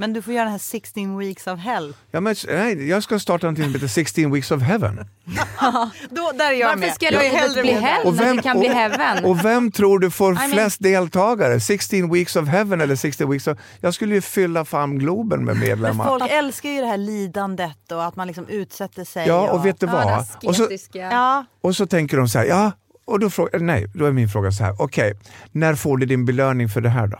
[0.00, 1.94] Men du får göra den här 16 weeks of hell.
[2.10, 4.96] Ja, men, nej, jag ska starta någonting som heter 16 weeks of heaven.
[6.10, 6.94] Då, där är jag Varför med.
[6.94, 7.88] ska jag hellre bli med där.
[7.88, 9.24] hell när det kan bli heaven?
[9.24, 11.60] och vem tror du får mean- flest deltagare?
[11.60, 13.58] 16 weeks of heaven eller 16 weeks of...
[13.80, 16.04] Jag skulle ju fylla fram Globen med Men medlemmar.
[16.04, 19.26] folk älskar ju det här lidandet och att man liksom utsätter sig.
[19.28, 20.26] Ja, och vet du Ja, vad?
[20.40, 20.68] det Och så.
[20.92, 22.72] Ja, och så tänker de så här, ja,
[23.04, 25.14] och då, frågar, nej, då är min fråga så här, okej,
[25.52, 27.18] när får du din belöning för det här då?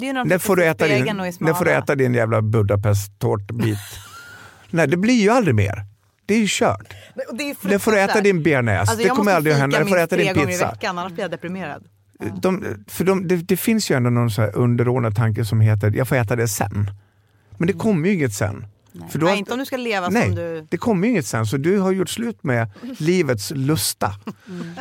[0.00, 1.04] Det ju när får, du äta din,
[1.40, 3.78] när får du äta din jävla Budapest-tårtbit?
[4.70, 5.86] nej, det blir ju aldrig mer.
[6.26, 6.94] Det är ju kört.
[7.32, 8.80] Det är får du äta din bearnaise?
[8.80, 9.78] Alltså, det kommer aldrig att hända.
[9.78, 10.70] När får du äta din gånger i pizza?
[10.70, 11.84] veckan, annars blir jag deprimerad.
[12.42, 15.92] De, för de, det, det finns ju ändå någon så här underordnad tanke som heter,
[15.96, 16.90] jag får äta det sen.
[17.56, 18.66] Men det kommer ju inget sen.
[19.08, 20.66] För då Nej, inte om du ska leva Nej, som du...
[20.70, 21.46] det kommer ju inget sen.
[21.46, 24.14] Så du har gjort slut med livets lusta.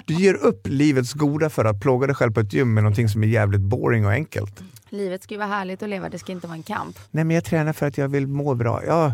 [0.05, 3.09] Du ger upp livets goda för att plåga dig själv på ett gym med någonting
[3.09, 4.63] som är jävligt boring och enkelt.
[4.89, 6.99] Livet ska ju vara härligt att leva, det ska inte vara en kamp.
[7.11, 8.83] Nej men jag tränar för att jag vill må bra.
[8.85, 9.13] Ja,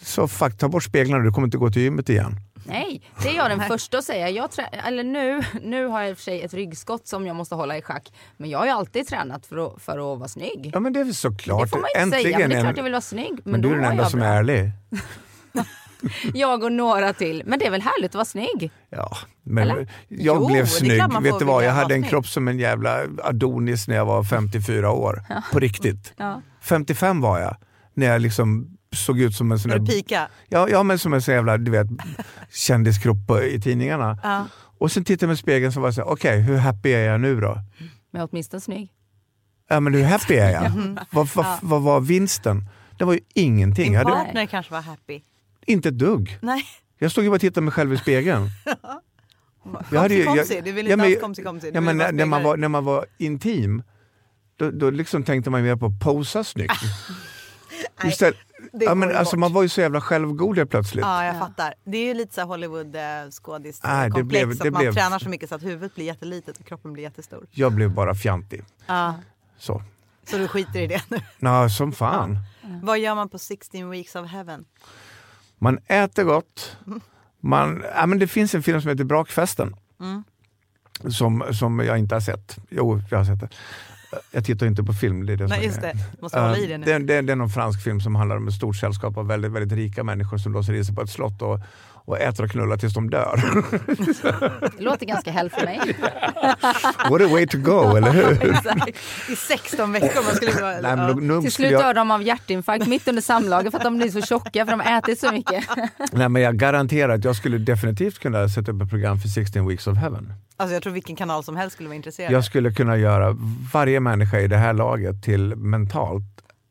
[0.00, 2.36] så fuck, ta bort speglarna, du kommer inte gå till gymmet igen.
[2.68, 4.30] Nej, det är jag den första att säga.
[4.30, 7.54] Jag eller nu, nu har jag i och för sig ett ryggskott som jag måste
[7.54, 8.12] hålla i schack.
[8.36, 10.70] Men jag har ju alltid tränat för att, för att vara snygg.
[10.74, 11.62] Ja men det är väl såklart.
[11.62, 13.40] det får man inte säga, men det är klart jag vill vara snygg.
[13.44, 14.70] Men, Men du är den enda som är ärlig.
[16.34, 17.42] Jag och några till.
[17.46, 18.70] Men det är väl härligt att vara snygg?
[18.90, 19.88] Ja, men Eller?
[20.08, 21.02] jag Jo, blev snygg.
[21.22, 22.10] Vet du vad, jag hade en snygg.
[22.10, 25.22] kropp som en jävla Adonis när jag var 54 år.
[25.52, 26.12] På riktigt.
[26.16, 26.42] Ja.
[26.60, 27.56] 55 var jag.
[27.94, 30.28] När jag liksom såg ut som en sån där pika.
[30.48, 31.86] Ja, ja men som en sån jävla du vet,
[32.50, 34.18] kändiskropp i tidningarna.
[34.22, 34.46] Ja.
[34.78, 37.10] Och sen tittade jag mig i spegeln och var så här, okej hur happy är
[37.10, 37.58] jag nu då?
[38.12, 38.92] Men åtminstone snygg.
[39.68, 40.72] Ja men hur happy är jag?
[41.10, 42.68] vad, vad, vad var vinsten?
[42.98, 43.84] Det var ju ingenting.
[43.84, 45.20] Din Jag hade partner kanske var happy.
[45.66, 46.38] Inte ett dugg.
[46.42, 46.64] Nej.
[46.98, 48.48] Jag stod ju bara och tittade mig själv i spegeln.
[49.90, 51.70] Jag hade ju- jag- du ville ja, inte men- alls komsi komsi.
[51.74, 53.82] Ja, men när, när, man var, när man var intim,
[54.56, 56.72] då, då liksom tänkte man mer på att posa snyggt.
[58.02, 58.36] Nej, Istället,
[58.72, 59.40] ja, men alltså, bort.
[59.40, 61.04] man var ju så jävla självgod helt plötsligt.
[61.04, 61.38] Ja, jag Ja.
[61.40, 61.74] fattar.
[61.84, 65.18] Det är ju lite så Hollywood eh, skådis Nej, det blev- att man blev- tränar
[65.18, 67.46] så mycket så att huvudet blir jättelitet och kroppen blir jättestor.
[67.50, 68.64] Jag blev bara fjantig.
[68.86, 69.14] Ja.
[69.58, 69.82] Så.
[70.30, 71.18] Så du skiter i det nu.
[71.38, 72.38] Nå, som fan.
[72.82, 74.64] Vad gör man på 16 weeks of heaven?
[75.58, 76.76] Man äter gott.
[77.40, 79.76] Man, ja, men det finns en film som heter Brakfesten.
[80.00, 80.24] Mm.
[81.08, 82.56] Som, som jag inte har sett.
[82.70, 83.48] Jo, jag har sett det.
[84.30, 85.26] Jag tittar inte på film.
[85.26, 85.96] Det är det som Nej är just grejen.
[85.96, 86.84] det, måste hålla i det nu.
[86.84, 89.52] det, det, det är någon fransk film som handlar om ett stort sällskap av väldigt,
[89.52, 91.60] väldigt rika människor som låser in sig på ett slott och,
[92.06, 93.40] och äter och knullar tills de dör.
[94.76, 95.80] Det låter ganska hell för mig.
[97.10, 98.50] What a way to go, eller hur?
[98.50, 98.88] Exakt.
[99.30, 100.24] I 16 veckor.
[100.24, 101.14] Man skulle vara, Nej, men ja.
[101.14, 104.10] nog Till slut dör jag, de av hjärtinfarkt mitt under samlaget för att de blir
[104.10, 105.64] så tjocka för de har ätit så mycket.
[106.12, 109.68] nej, men jag garanterar att jag skulle definitivt kunna sätta upp ett program för 16
[109.68, 110.32] weeks of heaven.
[110.56, 112.32] Alltså, jag tror vilken kanal som helst skulle vara intresserad.
[112.32, 113.36] Jag skulle kunna göra
[113.72, 116.24] varje människa i det här laget till mentalt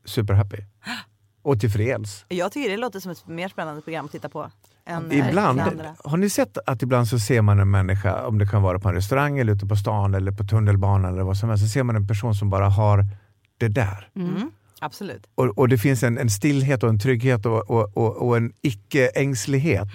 [0.06, 0.58] superhappy.
[1.42, 2.26] Och tillfreds.
[2.28, 4.52] Jag tycker det låter som ett mer spännande program att titta på.
[4.88, 5.96] Än Ibland, andra.
[6.04, 8.90] har ni sett att ibland så ser man en människa, om det kan vara på
[8.90, 11.84] en restaurang eller ute på stan eller på tunnelbanan eller vad som helst, så ser
[11.84, 13.06] man en person som bara har
[13.58, 14.10] det där.
[14.16, 14.52] Mm.
[14.80, 15.28] Absolut.
[15.36, 18.54] Och, och det finns en, en stillhet och en trygghet och, och, och, och en
[18.62, 19.88] icke-ängslighet.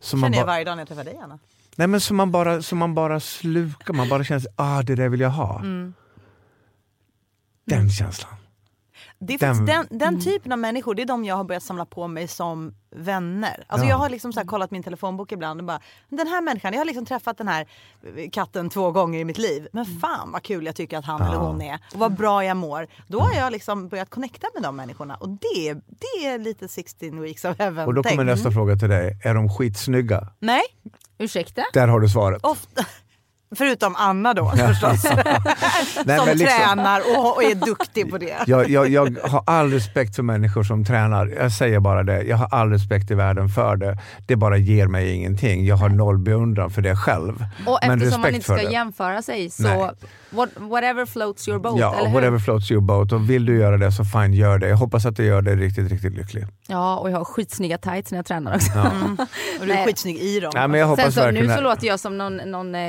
[0.00, 1.38] Som man känner jag varje dag när jag träffar dig Anna.
[1.76, 5.08] nej men som man bara, som man bara slukar, man bara känner ah det där
[5.08, 5.58] vill jag ha.
[5.58, 5.94] Mm.
[7.64, 8.39] Den känslan.
[9.22, 10.20] Det är Den- faktiskt den, den Mm.
[10.20, 13.64] typen av människor, det är de jag har börjat samla på mig som vänner.
[13.66, 13.90] Alltså Ja.
[13.90, 16.80] jag har liksom så här kollat min telefonbok ibland och bara, den här människan, jag
[16.80, 17.66] har liksom träffat den här
[18.32, 19.68] katten två gånger i mitt liv.
[19.72, 20.00] Men Mm.
[20.00, 22.86] fan vad kul jag tycker att han eller hon är och vad bra jag mår.
[23.06, 27.20] Då har jag liksom börjat connecta med de människorna och det, det är lite 16
[27.20, 30.28] weeks of heaven Och då kommer nästa fråga till dig, är de skitsnygga?
[30.38, 30.62] Nej,
[31.18, 31.62] Ursäkta?
[31.72, 32.44] Där har du svaret.
[32.44, 32.84] ofta.
[33.56, 35.04] Förutom Anna då förstås.
[36.04, 38.36] Nej, som liksom- tränar och, och är duktig på det.
[38.46, 41.26] Jag, jag, jag har all respekt för människor som tränar.
[41.26, 42.22] Jag säger bara det.
[42.22, 43.98] Jag har all respekt i världen för det.
[44.26, 45.66] Det bara ger mig ingenting.
[45.66, 47.44] Jag har noll beundran för det själv.
[47.66, 48.62] Och Men eftersom man inte ska det.
[48.62, 49.90] jämföra sig så Nej.
[50.30, 52.14] what, whatever floats your boat, Ja, eller hur?
[52.14, 53.12] whatever floats your boat.
[53.12, 54.68] Och vill du göra det så fine, gör det.
[54.68, 56.46] Jag hoppas att du gör det riktigt, riktigt lycklig.
[56.66, 58.78] Ja, och jag har skitsnygga tights när jag tränar också.
[58.78, 59.16] Mm.
[59.60, 59.86] Och du är Nej.
[59.86, 60.52] skitsnygg i dem.
[60.54, 62.80] Ja, men jag Sen hoppas så, nu verkligen så låter jag som någon, någon, eh,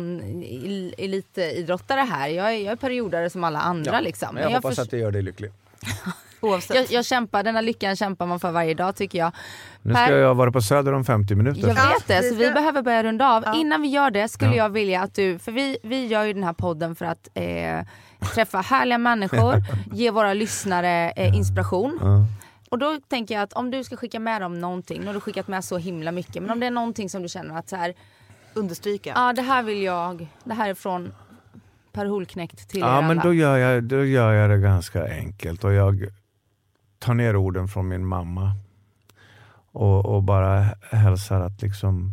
[0.00, 2.28] någon el- elitidrottare här.
[2.28, 4.28] Jag är, jag är periodare som alla andra liksom.
[4.34, 5.50] Men jag Men hoppas att du gör dig lycklig.
[6.42, 6.76] Oavsett.
[6.76, 9.32] jag, jag kämpar, den här lyckan kämpar man för varje dag tycker jag.
[9.82, 11.60] Nu ska Per- jag vara på Söder om 50 minuter.
[11.60, 13.42] Jag Ja, vet det, vi så vi behöver börja runda av.
[13.46, 13.54] Ja.
[13.56, 14.56] Innan vi gör det skulle Ja.
[14.56, 17.80] jag vilja att du, för vi, vi gör ju den här podden för att eh,
[18.34, 21.98] träffa härliga människor, ge våra lyssnare eh, inspiration.
[22.02, 22.24] Ja.
[22.70, 25.20] Och då tänker jag att om du ska skicka med dem någonting, nu har du
[25.20, 27.76] skickat med så himla mycket, men om det är någonting som du känner att så
[27.76, 27.94] här,
[28.54, 29.12] Understryka.
[29.16, 31.12] ja det här vill jag, det här är från
[31.92, 33.22] Per Holknekt till er Ja, men alla.
[33.22, 36.06] då gör, jag, då gör jag det ganska enkelt och jag
[36.98, 38.52] tar ner orden från min mamma
[39.72, 42.12] och, och bara hälsar att liksom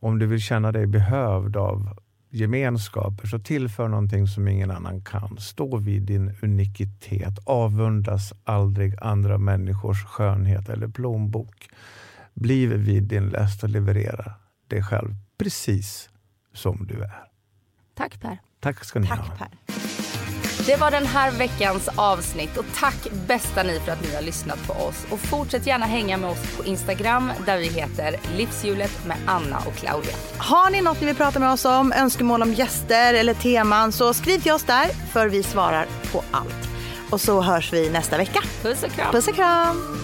[0.00, 1.98] om du vill känna dig behövd av
[2.30, 5.38] gemenskaper så tillför någonting som ingen annan kan.
[5.38, 7.38] Stå vid din unikitet.
[7.44, 11.68] Avundas aldrig andra människors skönhet eller plånbok.
[12.34, 14.32] Bliv vid din läst och leverera
[14.68, 16.08] dig själv precis
[16.52, 17.24] som du är.
[17.94, 18.38] Tack Per.
[18.60, 19.16] Tack ska ni ha.
[19.16, 19.48] Tack Per.
[20.66, 24.66] Det var den här veckans avsnitt och tack bästa ni för att ni har lyssnat
[24.66, 25.06] på oss.
[25.10, 29.74] Och fortsätt gärna hänga med oss på Instagram där vi heter Livshjulet med Anna och
[29.74, 30.14] Claudia.
[30.36, 34.14] Har ni något ni vill prata med oss om, önskemål om gäster eller teman så
[34.14, 36.68] skriv till oss där för vi svarar på allt.
[37.10, 38.40] Och så hörs vi nästa vecka.
[38.62, 39.12] Puss och kram.
[39.12, 40.03] Puss och kram!